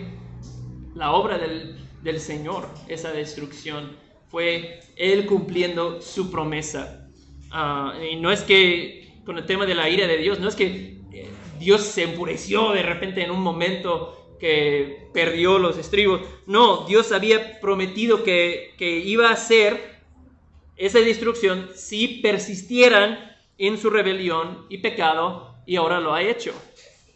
[0.95, 3.95] la obra del, Señor, esa destrucción.
[4.30, 7.10] Fue Él cumpliendo su promesa.
[7.51, 10.56] Ah, y no es que, con el tema de la ira de Dios, no es
[10.56, 16.21] que eh, Dios se enfureció de repente en un momento que perdió los estribos.
[16.47, 20.01] No, Dios había prometido que, que iba a hacer
[20.75, 26.54] esa destrucción si persistieran en su rebelión y pecado y ahora lo ha hecho.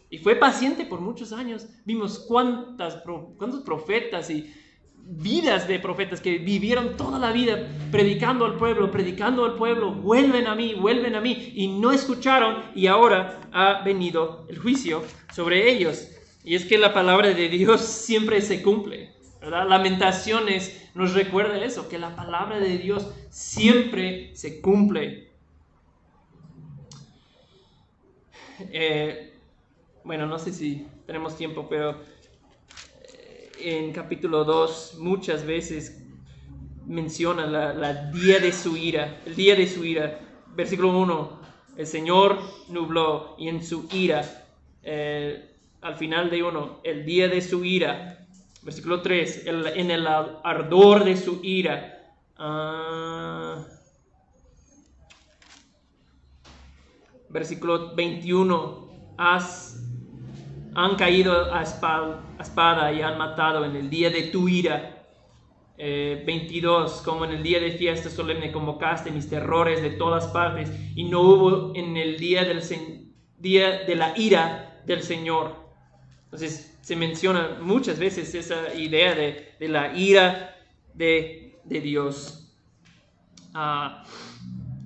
[0.08, 1.66] Y fue paciente por muchos años.
[1.84, 3.02] Vimos cuántas,
[3.36, 4.54] cuántos profetas y
[5.08, 10.46] vidas de profetas que vivieron toda la vida predicando al pueblo, predicando al pueblo, vuelven
[10.46, 15.02] a mí, vuelven a mí, y no escucharon y ahora ha venido el juicio
[15.34, 16.15] sobre ellos.
[16.46, 19.10] Y es que la palabra de Dios siempre se cumple.
[19.42, 25.28] Lamentaciones nos recuerda eso, que la palabra de Dios siempre se cumple.
[28.60, 29.34] Eh,
[30.04, 32.00] bueno, no sé si tenemos tiempo, pero
[33.12, 36.00] eh, en capítulo 2 muchas veces
[36.86, 40.20] menciona la, día de su ira, el día de su ira.
[40.54, 41.40] Versículo 1,
[41.76, 44.46] el Señor nubló y en su ira,
[44.84, 45.55] eh,
[45.86, 48.26] al final de uno, el día de su ira,
[48.62, 52.16] Versículo 3, en el ardor de su ira.
[52.36, 53.64] Ah.
[57.28, 65.04] versículo 21, han caído a espada, y han matado en el día de tu ira.
[65.76, 70.72] 22, eh, como en el día de fiesta solemne convocaste mis terrores de todas partes
[70.96, 72.62] y no hubo en el día, del
[73.38, 75.65] día de la ira del Señor.
[76.36, 80.54] Entonces, se menciona muchas veces esa idea de, la ira
[80.92, 82.54] de, Dios.
[83.54, 84.04] Ah,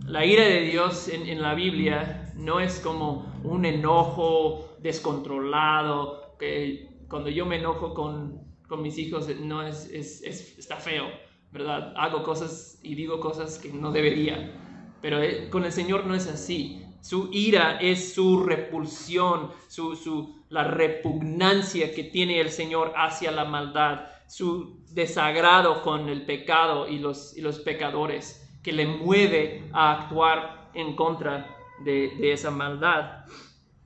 [0.07, 7.31] la ira de Dios en, la Biblia no es como un enojo descontrolado, que cuando
[7.31, 8.45] yo me enojo con,
[8.81, 11.07] mis hijos no es, está feo,
[11.51, 11.93] ¿verdad?
[11.97, 14.55] Hago cosas y digo cosas que no debería.
[15.03, 16.81] Pero eh, con el Señor no es así.
[17.01, 23.45] Su ira es su repulsión, su, su la repugnancia que tiene el Señor hacia la
[23.45, 29.93] maldad, su desagrado con el pecado y los, y los pecadores, que le mueve a
[29.93, 33.25] actuar en contra de, esa maldad.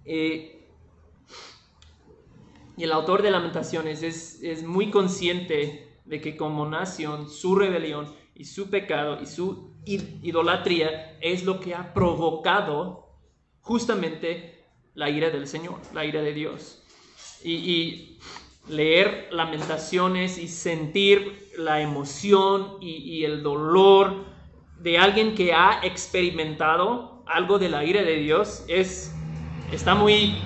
[0.04, 0.66] Eh,
[2.76, 8.12] y el autor de Lamentaciones es, es muy consciente de que como nación su rebelión
[8.34, 13.10] y su pecado y su idolatría es lo que ha provocado
[13.60, 14.53] justamente
[14.94, 16.82] la ira del Señor, la ira de Dios.
[17.42, 18.18] Y,
[18.66, 24.24] leer lamentaciones y sentir la emoción y, el dolor
[24.80, 29.14] de alguien que ha experimentado algo de la ira de Dios es,
[29.70, 30.36] está muy,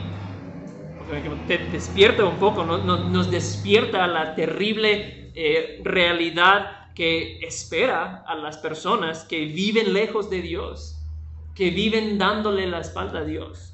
[1.46, 9.22] te despierta un poco, nos despierta la terrible eh, realidad que espera a las personas
[9.22, 11.00] que viven lejos de Dios,
[11.54, 13.67] que viven dándole la espalda a Dios.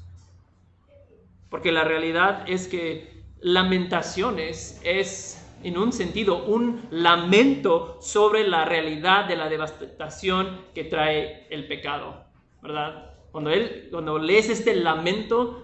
[1.49, 9.25] Porque la realidad es que lamentaciones es, en un sentido, un lamento sobre la realidad
[9.25, 12.25] de la devastación que trae el pecado,
[12.61, 13.11] ¿verdad?
[13.31, 15.63] Cuando, él, cuando lees este lamento,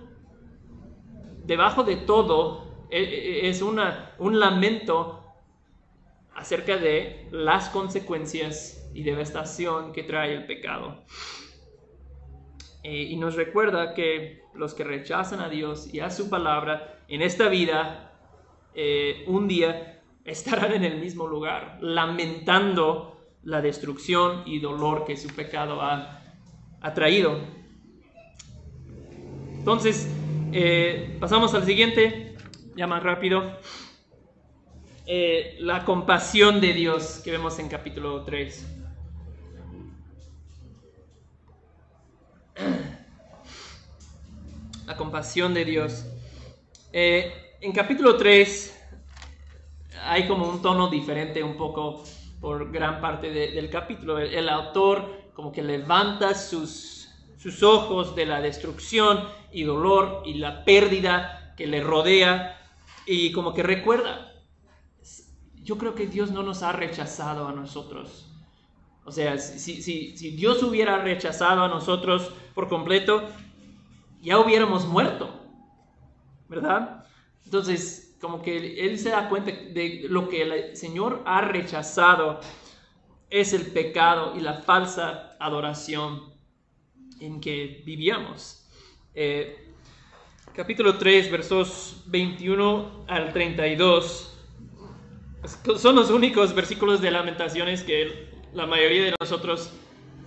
[1.46, 5.24] debajo de todo e, e, es una, un lamento
[6.36, 11.04] acerca de las consecuencias y devastación que trae el pecado.
[12.84, 17.22] Eh, y nos recuerda que los que rechazan a Dios y a su palabra en
[17.22, 18.12] esta vida,
[18.74, 25.30] eh, un día estarán en el mismo lugar, lamentando la destrucción y dolor que su
[25.30, 26.18] pecado ha,
[26.96, 27.40] traído.
[29.58, 30.12] Entonces,
[30.52, 32.36] eh, pasamos al siguiente,
[32.76, 33.60] ya más rápido.
[35.60, 38.81] la compasión de Dios que vemos en capítulo 3.
[44.92, 46.06] La compasión de Dios.
[46.92, 48.78] Eh, en capítulo 3
[50.04, 52.04] hay como un tono diferente un poco
[52.42, 54.20] por gran parte del capítulo.
[54.20, 60.66] El, autor como que levanta sus, sus ojos de la destrucción y dolor y la
[60.66, 62.60] pérdida que le rodea
[63.06, 64.34] y como que recuerda,
[65.64, 68.28] yo creo que Dios no nos ha rechazado a nosotros.
[69.06, 73.30] O sea, si, si, si Dios hubiera rechazado a nosotros por completo,
[74.22, 75.30] ya hubiéramos muerto,
[76.48, 77.06] ¿verdad?
[77.44, 82.40] Entonces, como que él se da cuenta de lo que el Señor ha rechazado
[83.30, 86.34] es el pecado y la falsa adoración
[87.20, 88.68] en que vivíamos.
[89.16, 89.74] Eh,
[90.54, 94.38] capítulo 3, versos 21 al 32.
[95.78, 99.72] Son los únicos versículos de lamentaciones que la mayoría de nosotros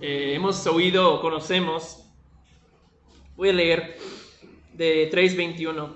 [0.01, 2.04] eh, hemos oído o conocemos.
[3.35, 3.97] Voy a leer
[4.73, 5.93] de 3.21.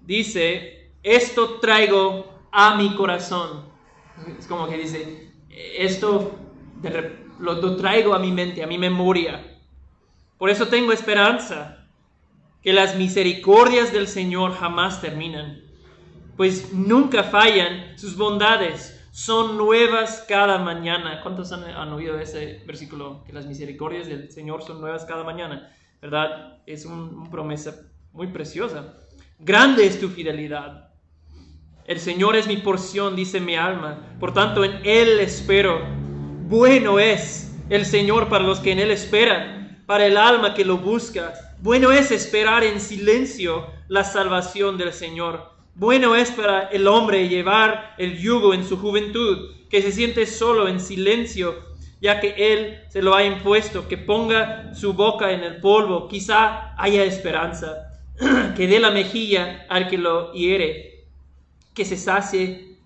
[0.00, 3.64] Dice, esto traigo a mi corazón.
[4.38, 6.38] Es como que dice, esto
[7.38, 9.58] lo, traigo a mi mente, a mi memoria.
[10.38, 11.86] Por eso tengo esperanza,
[12.62, 15.62] que las misericordias del Señor jamás terminan,
[16.36, 21.20] pues nunca fallan sus bondades son nuevas cada mañana.
[21.22, 23.22] ¿Cuántos han, oído ese versículo?
[23.24, 25.70] Que las misericordias del Señor son nuevas cada mañana.
[26.02, 26.58] ¿Verdad?
[26.66, 27.76] Es una promesa
[28.12, 28.92] muy preciosa.
[29.38, 30.90] Grande es tu fidelidad.
[31.84, 34.16] El Señor es mi porción, dice mi alma.
[34.18, 35.80] Por tanto, en Él espero.
[36.48, 40.78] Bueno es el Señor para los que en Él esperan, para el alma que lo
[40.78, 41.34] busca.
[41.60, 45.52] Bueno es esperar en silencio la salvación del Señor.
[45.76, 50.66] Bueno es para el hombre llevar el yugo en su juventud, que se siente solo
[50.66, 51.71] en silencio
[52.02, 56.74] ya que Él se lo ha impuesto, que ponga su boca en el polvo, quizá
[56.76, 57.92] haya esperanza,
[58.56, 61.06] que dé la mejilla al que lo hiere,
[61.72, 62.76] que se sacie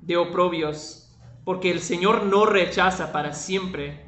[0.00, 1.12] de oprobios,
[1.44, 4.04] porque el Señor no rechaza para siempre,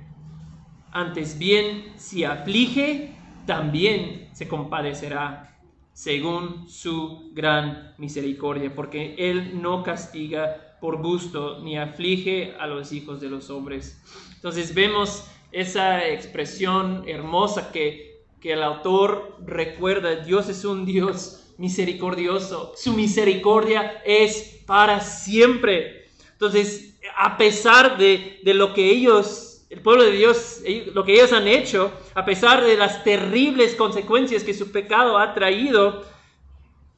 [0.92, 3.16] antes bien, si aflige,
[3.46, 5.58] también se compadecerá
[5.92, 13.20] según su gran misericordia, porque Él no castiga por gusto ni aflige a los hijos
[13.20, 14.00] de los hombres.
[14.46, 20.14] Entonces vemos esa expresión hermosa que, que el autor recuerda.
[20.24, 22.72] Dios es un Dios misericordioso.
[22.76, 26.06] Su misericordia es para siempre.
[26.30, 30.60] Entonces, a pesar de, de lo que ellos, el pueblo de Dios,
[30.94, 35.34] lo que ellos han hecho, a pesar de las terribles consecuencias que su pecado ha
[35.34, 36.04] traído,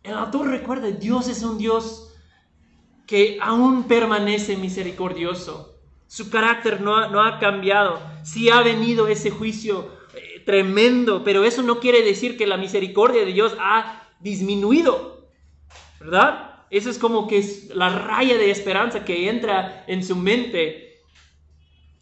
[0.03, 2.15] el autor recuerda, Dios es un Dios
[3.07, 5.78] que aún permanece misericordioso.
[6.09, 8.01] Su carácter no ha, cambiado.
[8.25, 13.25] Sí ha venido ese juicio eh, tremendo, pero eso no quiere decir que la misericordia
[13.25, 15.29] de Dios ha disminuido.
[16.01, 16.65] ¿Verdad?
[16.71, 21.03] Eso es como que es la raya de esperanza que entra en su mente,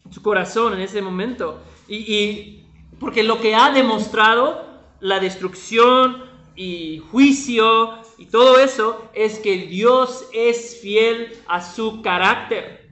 [0.05, 1.61] en su corazón en ese momento.
[1.89, 2.67] Y, y
[3.01, 4.65] porque lo que ha demostrado
[5.01, 12.86] la destrucción y juicio y todo eso es que Dios es fiel a su carácter.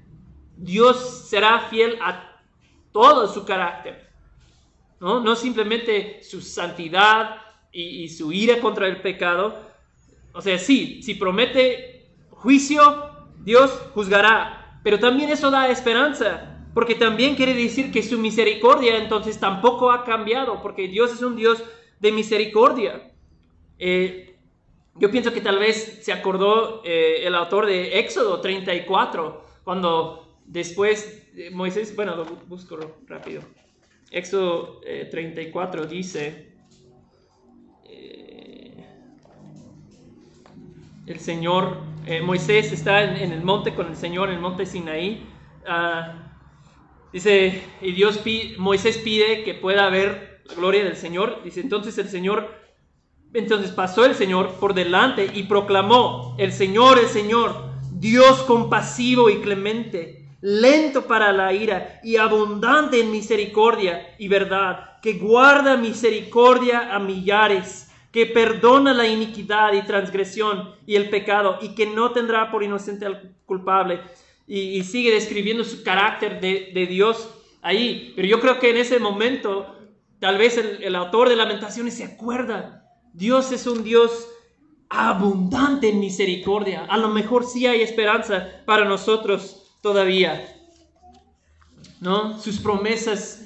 [0.57, 2.41] Dios será fiel a
[2.93, 4.09] todo su carácter.
[5.01, 7.43] No, no simplemente su santidad
[7.73, 9.59] y, su ira contra el pecado.
[10.33, 14.81] O sea, sí, si promete juicio, Dios juzgará.
[14.83, 20.05] Pero también eso da esperanza, porque también quiere decir que su misericordia entonces tampoco ha
[20.05, 21.63] cambiado, porque Dios es un Dios
[22.01, 23.13] de misericordia.
[23.79, 24.37] Eh,
[24.97, 31.27] yo pienso que tal vez se acordó eh, el autor de Éxodo 34, cuando Después,
[31.53, 33.43] Moisés, bueno, lo busco rápido.
[34.11, 34.81] Éxodo
[35.11, 36.53] 34 eh, dice,
[37.85, 38.85] eh,
[41.07, 45.27] el Señor, eh, Moisés está en, el monte con el Señor, en el monte Sinaí.
[45.67, 46.37] Ah,
[47.13, 51.43] dice, y Dios pide, Moisés pide que pueda ver la gloria del Señor.
[51.43, 52.55] Dice, entonces el Señor,
[53.33, 57.75] entonces pasó el Señor por delante y proclamó, el Señor, el Señor
[58.05, 65.15] Dios compasivo y clemente, lento para la ira y abundante en misericordia y verdad, que
[65.15, 71.87] guarda misericordia a millares, que perdona la iniquidad y transgresión y el pecado y que
[71.87, 74.03] no tendrá por inocente al culpable.
[74.47, 77.31] Y, sigue describiendo su carácter de, Dios
[77.63, 78.13] ahí.
[78.15, 79.75] Pero yo creo que en ese momento,
[80.21, 84.29] tal vez el, el autor de Lamentaciones se acuerda, Dios es un Dios
[84.91, 86.85] abundante en misericordia.
[86.85, 90.51] A lo mejor sí hay esperanza para nosotros todavía.
[92.01, 92.41] ¿No?
[92.41, 93.45] Sus promesas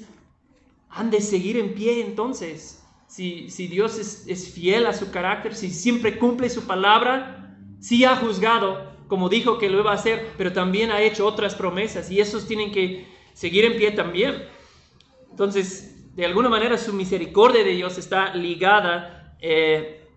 [0.89, 2.81] han de seguir en pie entonces.
[3.07, 8.15] Si, si Dios es, fiel a su carácter, si siempre cumple su palabra, sí ha
[8.15, 12.21] juzgado, como dijo que lo iba a hacer, pero también ha hecho otras promesas y
[12.21, 14.45] esos tienen que seguir en pie también.
[15.31, 20.07] Entonces, de alguna manera su misericordia de Dios está ligada eh,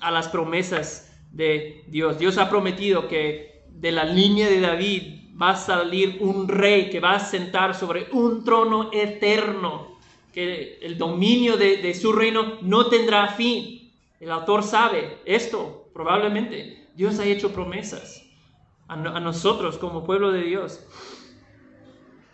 [0.00, 2.20] a las promesas de Dios.
[2.20, 7.00] Dios ha prometido que de la línea de David va a salir un rey que
[7.00, 9.98] va a sentar sobre un trono eterno,
[10.32, 13.92] que el dominio de, su reino no tendrá fin.
[14.20, 16.88] El autor sabe esto, probablemente.
[16.94, 18.22] Dios ha hecho promesas
[18.88, 20.86] a, nosotros como pueblo de Dios.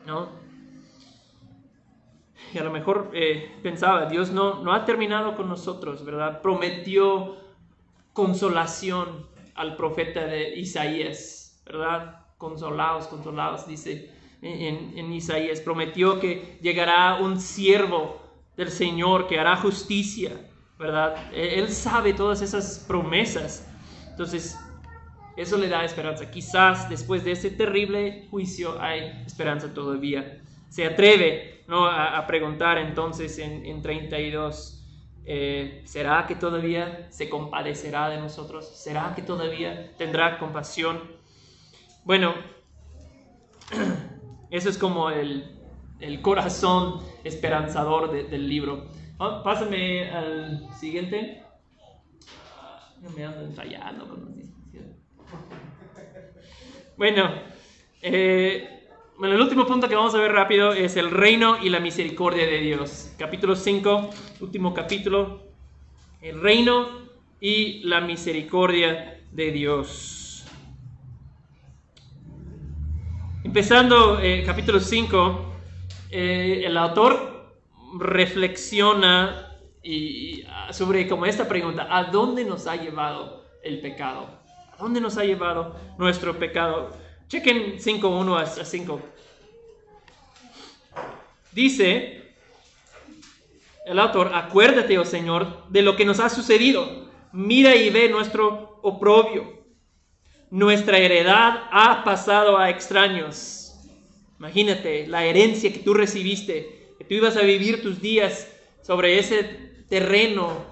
[0.07, 0.28] ¿No?
[2.53, 6.40] Y a lo mejor eh, pensaba, Dios no, no ha terminado con nosotros, ¿verdad?
[6.40, 7.36] Prometió
[8.12, 12.27] consolación al profeta de Isaías, ¿verdad?
[12.39, 14.11] Consolados, consolados, dice
[14.41, 15.61] en, Isaías.
[15.61, 18.22] Prometió que llegará un siervo
[18.57, 20.32] del Señor que hará justicia,
[20.78, 21.16] ¿verdad?
[21.32, 23.68] E, él sabe todas esas promesas.
[24.11, 24.59] Entonces,
[25.36, 26.30] eso le da esperanza.
[26.30, 30.41] Quizás después de ese terrible juicio hay esperanza todavía.
[30.68, 31.86] Se atreve ¿no?
[31.86, 34.78] a, preguntar entonces en, en 32
[35.30, 38.66] eh, ¿Será que todavía se compadecerá de nosotros?
[38.66, 41.03] ¿Será que todavía tendrá compasión?
[42.09, 42.32] Bueno,
[44.50, 45.44] eso es como el,
[46.22, 48.86] corazón esperanzador del libro.
[49.18, 51.42] Oh, pásame al siguiente.
[53.14, 54.06] me ando ensayando
[56.96, 57.30] Bueno,
[58.00, 58.86] eh,
[59.18, 62.46] bueno, el último punto que vamos a ver rápido es el reino y la misericordia
[62.46, 63.12] de Dios.
[63.18, 65.42] Capítulo 5, último capítulo.
[66.22, 66.88] El reino
[67.38, 70.17] y la misericordia de Dios.
[73.49, 75.55] Empezando eh, capítulo 5,
[76.11, 77.57] eh, el autor
[77.99, 84.28] reflexiona y, sobre como esta pregunta, ¿a dónde nos ha llevado el pecado?
[84.70, 86.90] ¿A dónde nos ha llevado nuestro pecado?
[87.28, 89.01] Chequen 5.1 a 5.
[91.51, 92.34] Dice
[93.86, 97.09] el autor, acuérdate, oh Señor, de lo que nos ha sucedido.
[97.32, 99.57] Mira y ve nuestro oprobio.
[100.51, 103.74] Nuestra heredad ha pasado a extraños.
[104.38, 108.49] Imagínate la herencia que tú recibiste, que tú ibas a vivir tus días
[108.82, 109.44] sobre ese
[109.88, 110.64] terreno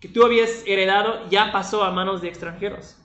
[0.00, 2.98] que tú habías heredado, ya pasó a manos de extranjeros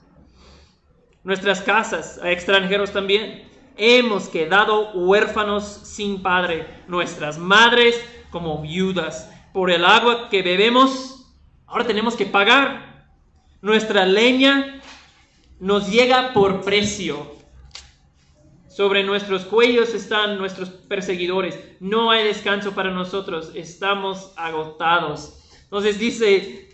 [1.24, 3.48] nuestras casas a extranjeros también.
[3.76, 8.00] Hemos quedado huérfanos sin padre, nuestras madres
[8.30, 9.30] como viudas.
[9.52, 11.34] Por el agua que bebemos,
[11.66, 13.08] ahora tenemos que pagar.
[13.62, 14.80] Nuestra leña
[15.64, 17.36] nos llega por precio.
[18.68, 21.58] Sobre nuestros cuellos están nuestros perseguidores.
[21.80, 23.50] No hay descanso para nosotros.
[23.54, 25.42] Estamos agotados.
[25.62, 26.68] Entonces dice,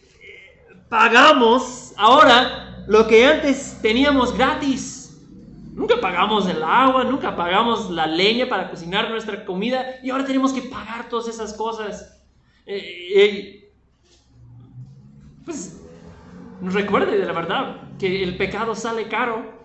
[0.88, 5.22] pagamos ahora lo que antes teníamos gratis.
[5.72, 10.52] Nunca pagamos el agua, nunca pagamos la leña para cocinar nuestra comida y ahora tenemos
[10.52, 12.20] que pagar todas esas cosas.
[12.66, 13.72] Eh, eh,
[15.44, 15.80] pues
[16.60, 19.60] nos recuerde de la verdad que el pecado sale caro.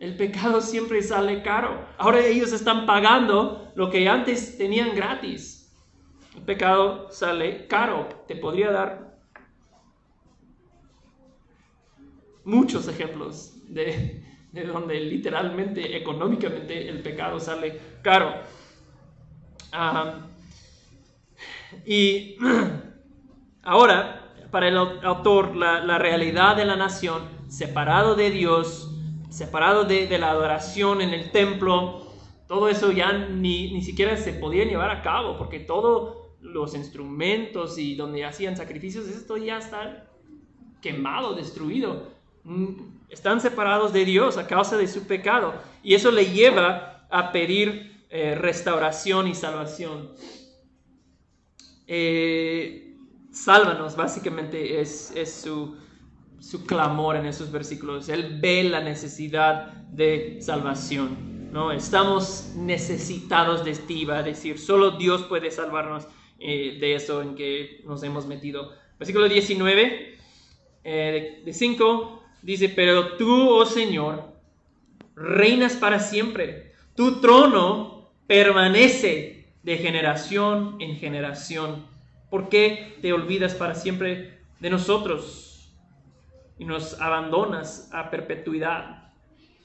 [0.00, 1.86] El pecado siempre sale caro.
[1.96, 5.74] Ahora ellos están pagando lo que antes tenían gratis.
[6.34, 8.24] El pecado sale caro.
[8.26, 9.16] Te podría dar
[12.44, 14.22] muchos ejemplos de,
[14.52, 18.34] donde literalmente, económicamente, el pecado sale caro.
[21.86, 22.36] y
[23.62, 28.90] ahora, para el autor, la, realidad de la nación, separado de Dios,
[29.30, 32.06] separado de, la adoración en el templo,
[32.46, 37.78] todo eso ya ni, ni siquiera se podía llevar a cabo, porque todos los instrumentos
[37.78, 40.06] y donde hacían sacrificios, esto ya está
[40.80, 42.08] quemado, destruido.
[42.44, 45.54] Mm, están separados de Dios a causa de su pecado.
[45.82, 50.10] Y eso le lleva a pedir eh, restauración y salvación.
[51.86, 52.96] Eh,
[53.32, 55.76] sálvanos, básicamente, es, su,
[56.40, 58.08] su clamor en esos versículos.
[58.08, 61.50] Él ve la necesidad de salvación.
[61.52, 61.72] ¿no?
[61.72, 64.58] Estamos necesitados de ti, va a decir.
[64.58, 66.06] Solo Dios puede salvarnos
[66.38, 68.72] eh, de eso en que nos hemos metido.
[68.98, 70.18] Versículo 19,
[70.84, 74.24] eh, de 5, dice, pero tú, oh Señor,
[75.14, 76.72] reinas para siempre.
[76.94, 81.86] Tu trono permanece de generación en generación.
[82.30, 85.45] ¿Por qué te olvidas para siempre de nosotros
[86.58, 89.12] y nos abandonas a perpetuidad?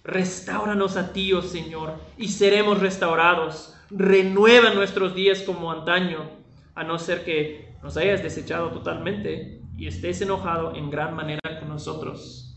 [0.04, 3.76] Restauranos a ti, oh Señor, y seremos restaurados.
[3.90, 6.30] Renueva nuestros días como antaño,
[6.76, 11.70] a no ser que nos hayas desechado totalmente y estés enojado en gran manera con
[11.70, 12.56] nosotros.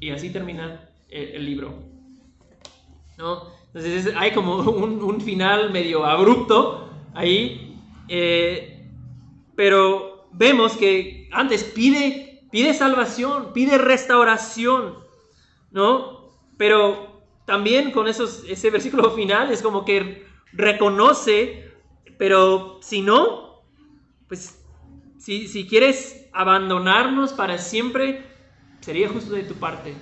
[0.00, 1.74] Y así termina el, libro.
[3.18, 3.42] ¿No?
[3.66, 7.76] Entonces hay como un, final medio abrupto ahí.
[8.08, 8.84] Eh,
[9.54, 12.19] pero vemos que antes pide,
[12.50, 14.98] pide salvación, pide restauración,
[15.70, 16.30] ¿no?
[16.56, 21.72] Pero también con esos, ese versículo final es como que reconoce,
[22.18, 23.62] pero si no,
[24.28, 24.62] pues
[25.18, 28.24] si, si quieres abandonarnos para siempre,
[28.80, 29.94] sería justo de tu parte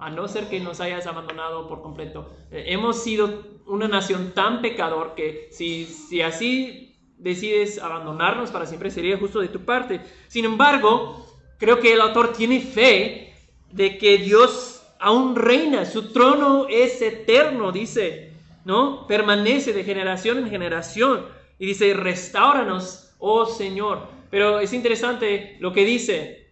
[0.00, 2.30] a no ser que nos hayas abandonado por completo.
[2.50, 8.90] Eh, hemos sido una nación tan pecador que si, si así decides abandonarnos para siempre,
[8.90, 10.00] sería justo de tu parte.
[10.26, 11.26] Sin embargo,
[11.60, 13.32] creo que el autor tiene fe
[13.70, 18.32] de que Dios aún reina, su trono es eterno, dice,
[18.64, 19.06] ¿no?
[19.06, 21.26] Permanece de generación en generación.
[21.58, 24.08] Y dice, restauranos, oh Señor.
[24.30, 26.50] Pero es interesante lo que dice,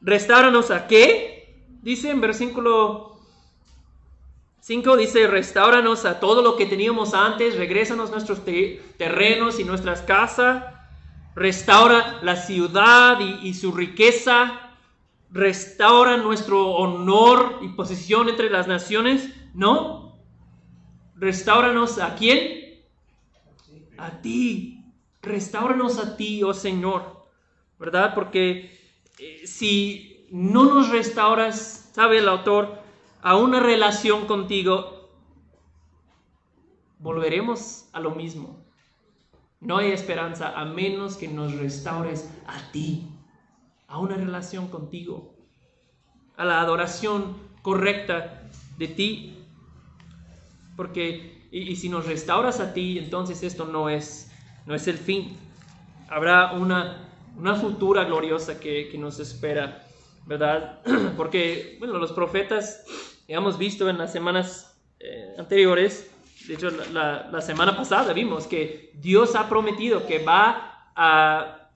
[0.00, 1.56] restauranos a qué?
[1.82, 3.14] Dice en versículo
[4.64, 8.40] 5 dice, restauranos a todo lo que teníamos antes, regrésanos nuestros
[8.96, 10.64] terrenos y nuestras casas,
[11.34, 14.76] restaura la ciudad y, su riqueza,
[15.30, 19.30] restaura nuestro honor y posición entre las naciones.
[19.52, 20.16] No,
[21.16, 22.82] restauranos a quién?
[23.96, 24.84] A ti,
[25.22, 27.26] restauranos a ti, oh Señor,
[27.78, 28.14] ¿verdad?
[28.14, 28.78] Porque
[29.18, 32.82] eh, si no nos restauras, sabe el autor,
[33.22, 35.08] a una relación contigo,
[36.98, 38.63] volveremos a lo mismo.
[39.64, 43.08] No hay esperanza a menos que nos restaures a ti,
[43.88, 45.34] a una relación contigo,
[46.36, 48.42] a la adoración correcta
[48.76, 49.38] de ti.
[50.76, 54.30] Porque, y, si nos restauras a ti, entonces esto no es,
[54.66, 55.38] no es el fin.
[56.10, 57.08] Habrá una,
[57.38, 59.86] una futura gloriosa que, que nos espera,
[60.26, 60.82] ¿verdad?
[61.16, 62.84] Porque, bueno, los profetas
[63.28, 66.13] hemos visto en las semanas eh, anteriores,
[66.46, 71.70] de hecho la, semana pasada vimos que Dios ha prometido que va a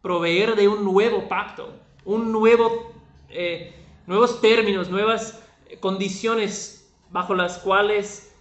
[0.00, 1.72] proveer de un nuevo pacto,
[2.04, 2.92] un nuevo,
[3.28, 3.74] eh,
[4.06, 5.42] nuevos términos, nuevas
[5.80, 8.34] condiciones bajo las cuales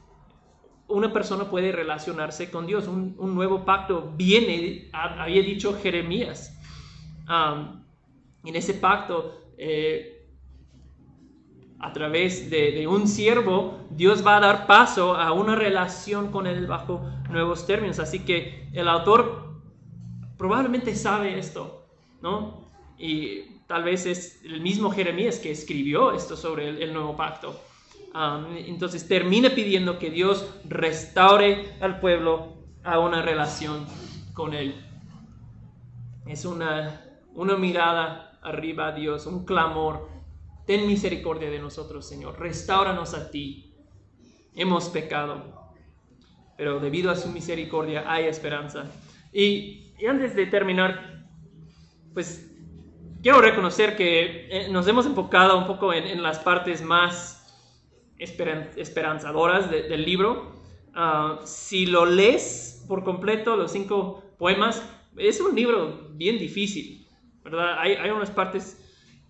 [0.87, 2.87] una persona puede relacionarse con Dios.
[2.87, 6.57] Un, nuevo pacto viene, había dicho Jeremías.
[7.29, 10.11] en ese pacto eh,
[11.82, 16.67] a través de, un siervo, Dios va a dar paso a una relación con él
[16.67, 17.97] bajo nuevos términos.
[17.97, 19.61] Así que el autor
[20.38, 21.88] probablemente sabe esto,
[22.21, 22.67] ¿no?
[22.99, 27.59] Y tal vez es el mismo Jeremías que escribió esto sobre el, nuevo pacto.
[28.13, 33.88] Um, entonces termina pidiendo que Dios restaure al pueblo a una relación
[34.34, 34.75] con él.
[36.27, 37.01] Es una,
[37.34, 40.20] una mirada arriba a Dios, un clamor
[40.66, 42.39] Ten misericordia de nosotros, Señor.
[42.39, 43.74] Restauranos a ti.
[44.53, 45.74] Hemos pecado,
[46.57, 48.86] pero debido a su misericordia hay esperanza.
[49.32, 51.26] Y, antes de terminar,
[52.14, 52.53] pues
[53.22, 57.38] quiero reconocer que eh, nos hemos enfocado un poco en, las partes más
[58.18, 60.59] esperanzadoras del libro.
[60.93, 64.84] Ah, si lo lees por completo, los cinco poemas,
[65.18, 67.07] es un libro bien difícil,
[67.43, 67.80] ¿verdad?
[67.80, 68.80] Hay, hay unas partes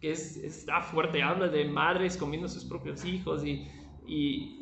[0.01, 3.67] que es, está fuerte, habla de madres comiendo sus propios hijos y,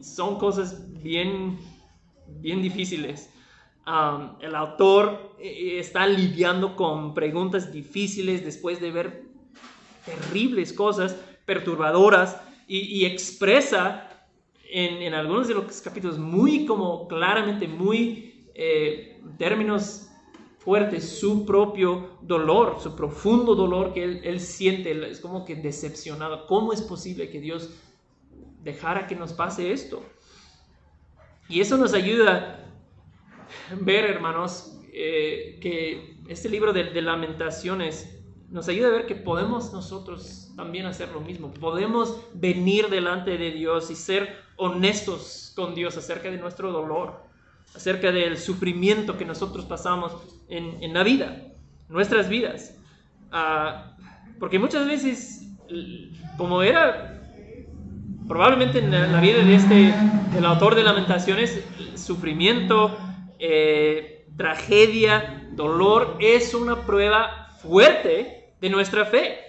[0.04, 1.58] son cosas bien,
[2.28, 3.34] bien difíciles.
[4.42, 9.24] El autor eh, está lidiando con preguntas difíciles después de ver
[10.06, 11.16] terribles cosas,
[11.46, 14.08] perturbadoras, y, expresa
[14.70, 20.09] en, en, algunos de los capítulos muy como claramente, muy eh, términos
[21.02, 26.48] su propio dolor, su profundo dolor que él, siente, es como que decepcionado.
[26.48, 27.72] ¿Cómo es posible que Dios
[28.64, 30.04] dejara que nos pase esto?
[31.48, 32.66] Y eso nos ayuda
[33.72, 38.16] a ver, hermanos, eh, que este libro de, lamentaciones
[38.50, 41.52] nos ayuda a ver que podemos nosotros también hacer lo mismo.
[41.54, 47.24] Podemos venir delante de Dios y ser honestos con Dios acerca de nuestro dolor,
[47.76, 50.12] acerca del sufrimiento que nosotros pasamos
[50.48, 51.44] en, en la vida,
[51.88, 52.76] nuestras vidas.
[53.32, 53.96] Ah,
[54.40, 55.48] porque muchas veces,
[56.38, 57.22] como era
[58.28, 59.94] probablemente en la vida de este,
[60.34, 61.64] del autor de Lamentaciones,
[61.96, 62.98] sufrimiento,
[63.40, 69.40] eh, tragedia, dolor, es una prueba fuerte de nuestra fe.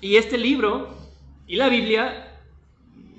[0.00, 0.96] Y este libro
[1.46, 2.38] y la Biblia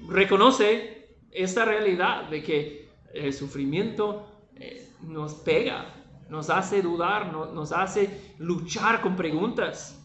[0.09, 2.82] reconoce esta realidad de que
[3.13, 5.93] el sufrimiento eh, nos pega,
[6.29, 9.99] nos hace dudar, nos hace luchar con preguntas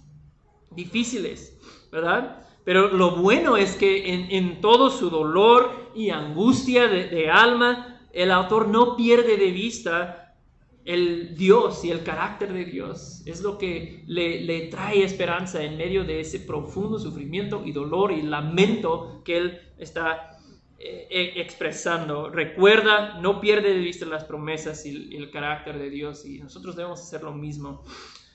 [0.71, 1.59] difíciles,
[1.91, 2.45] ¿verdad?
[2.65, 8.69] Pero lo bueno es que en, todo su dolor y angustia de, alma, el autor
[8.69, 10.37] no pierde de vista
[10.85, 13.23] el Dios y el carácter de Dios.
[13.25, 18.21] Es lo que le, trae esperanza en medio de ese profundo sufrimiento y dolor y
[18.21, 20.38] lamento que él está
[20.79, 22.31] eh, e, expresando.
[22.31, 27.01] Recuerda, no pierde de vista las promesas y, el carácter de Dios y nosotros debemos
[27.01, 27.83] hacer lo mismo,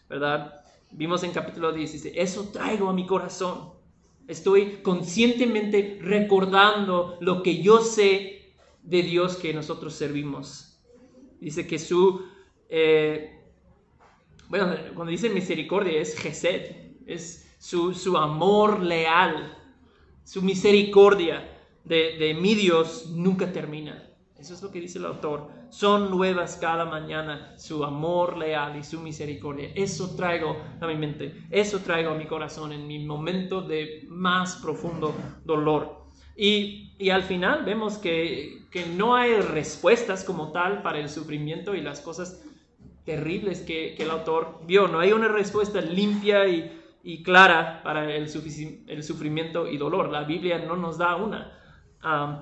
[0.09, 0.53] ¿verdad?
[0.91, 3.71] Vimos en capítulo 16, eso traigo a mi corazón.
[4.27, 10.81] Estoy conscientemente recordando lo que yo sé de Dios que nosotros servimos.
[11.39, 12.25] Dice que su,
[12.69, 13.39] eh,
[14.49, 16.75] bueno, cuando dice misericordia es Gesed,
[17.05, 19.57] es su, amor leal,
[20.25, 21.52] su misericordia
[21.83, 24.09] de, de mi Dios nunca termina.
[24.37, 25.49] Eso es lo que dice el autor.
[25.69, 29.71] Son nuevas cada mañana su amor leal y su misericordia.
[29.73, 34.57] Eso traigo a mi mente, eso traigo a mi corazón en mi momento de más
[34.57, 35.15] profundo
[35.45, 36.03] dolor.
[36.35, 41.75] Y, y al final vemos que, que, no hay respuestas como tal para el sufrimiento
[41.75, 42.43] y las cosas
[43.05, 44.87] terribles que, que el autor vio.
[44.87, 48.29] No hay una respuesta limpia y, y clara para el,
[48.87, 50.09] el, sufrimiento y dolor.
[50.11, 51.59] La Biblia no nos da una.
[52.03, 52.37] Um,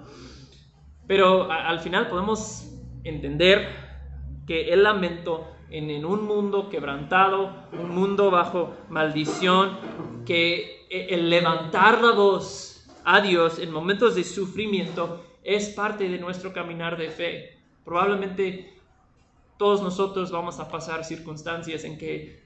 [1.08, 2.72] pero al final podemos
[3.04, 3.68] entender
[4.48, 9.78] que el lamento en, un mundo quebrantado, un mundo bajo maldición,
[10.26, 16.18] que e, el levantar la voz a Dios en momentos de sufrimiento es parte de
[16.18, 17.58] nuestro caminar de fe.
[17.84, 18.74] Probablemente
[19.58, 22.42] todos nosotros vamos a pasar circunstancias en que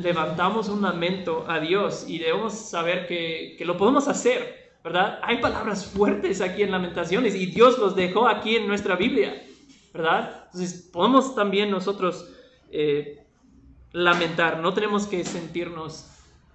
[0.00, 5.20] levantamos un lamento a Dios y debemos saber que, que lo podemos hacer ¿verdad?
[5.22, 9.42] Hay palabras fuertes aquí en Lamentaciones y Dios los dejó aquí en nuestra Biblia,
[9.92, 10.46] ¿verdad?
[10.46, 12.28] Entonces podemos también nosotros
[12.70, 13.24] eh,
[13.92, 16.08] lamentar, no tenemos que sentirnos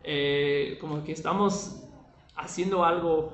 [0.03, 1.83] eh, como que estamos
[2.35, 3.33] haciendo algo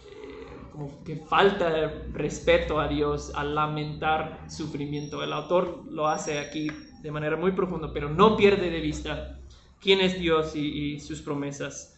[0.00, 5.22] eh, como que falta respeto a Dios al lamentar sufrimiento.
[5.22, 6.68] El autor lo hace aquí
[7.02, 9.38] de manera muy profunda, pero no pierde de vista
[9.80, 11.96] quién es Dios y, sus promesas.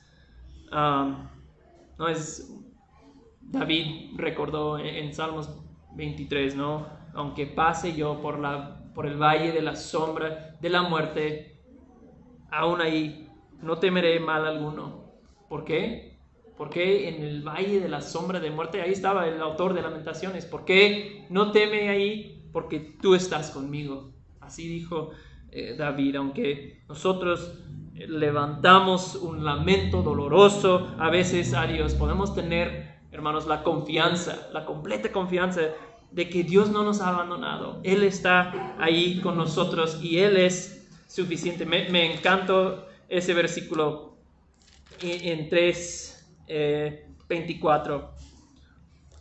[0.72, 1.28] Um,
[1.99, 2.09] ¿no?
[2.09, 2.53] Es,
[3.40, 5.51] David recordó en, Salmos
[5.95, 6.86] 23, ¿no?
[7.14, 11.61] Aunque pase yo por, la, por el valle de la sombra de la muerte,
[12.51, 13.28] aún ahí
[13.62, 15.05] no temeré mal alguno.
[15.49, 16.18] ¿Por qué?
[16.57, 20.47] Porque en el valle de la sombra de muerte, ahí estaba el autor de Lamentaciones.
[20.47, 22.49] ¿Por qué no teme ahí?
[22.53, 24.12] Porque tú estás conmigo.
[24.40, 25.11] Así dijo
[25.51, 27.59] eh, David, aunque nosotros
[27.95, 35.12] levantamos un lamento doloroso a veces a Dios, podemos tener, hermanos, la confianza, la completa
[35.12, 35.61] confianza
[36.11, 37.80] de que Dios no nos ha abandonado.
[37.82, 41.66] Él está ahí con nosotros y Él es suficiente.
[41.66, 42.20] Me, me
[43.09, 44.16] ese versículo
[45.01, 46.36] en 3,
[47.28, 47.97] 24.
[47.97, 48.24] Eh,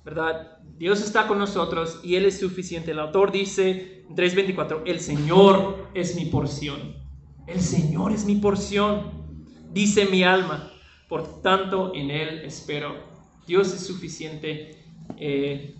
[0.05, 0.57] ¿Verdad?
[0.77, 2.91] Dios está con nosotros y Él es suficiente.
[2.91, 7.02] El autor dice en 3.24, el Señor es mi porción.
[7.45, 9.11] El Señor es mi porción,
[9.73, 10.71] dice mi alma,
[11.09, 12.95] por tanto en Él espero.
[13.45, 14.77] Dios es suficiente
[15.17, 15.75] eh,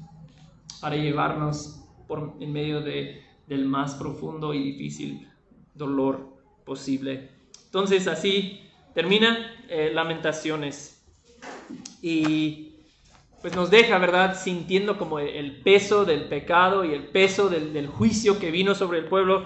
[0.82, 5.30] para llevarnos por, en medio de, del más profundo y difícil
[5.74, 6.36] dolor
[6.66, 7.30] posible.
[7.66, 8.60] Entonces así
[8.94, 11.02] termina eh, Lamentaciones
[12.02, 12.74] y
[13.42, 14.38] pues nos deja, ¿verdad?
[14.38, 19.00] Sintiendo como el peso del pecado y el peso del, del juicio que vino sobre
[19.00, 19.46] el pueblo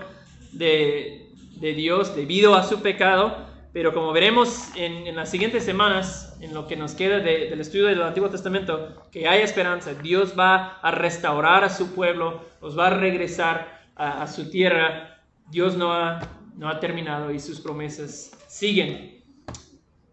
[0.51, 1.26] de,
[1.59, 6.67] de Dios debido a su pecado, pero como veremos en, las siguientes semanas, en lo
[6.67, 9.93] que nos queda del estudio del Antiguo Testamento, que hay esperanza.
[9.93, 15.21] Dios va a restaurar a su pueblo, los va a regresar a, su tierra.
[15.49, 16.19] Dios no ha,
[16.55, 19.23] no ha terminado y sus promesas siguen.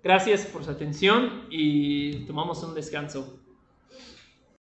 [0.03, 3.44] Gracias por su atención y tomamos un descanso.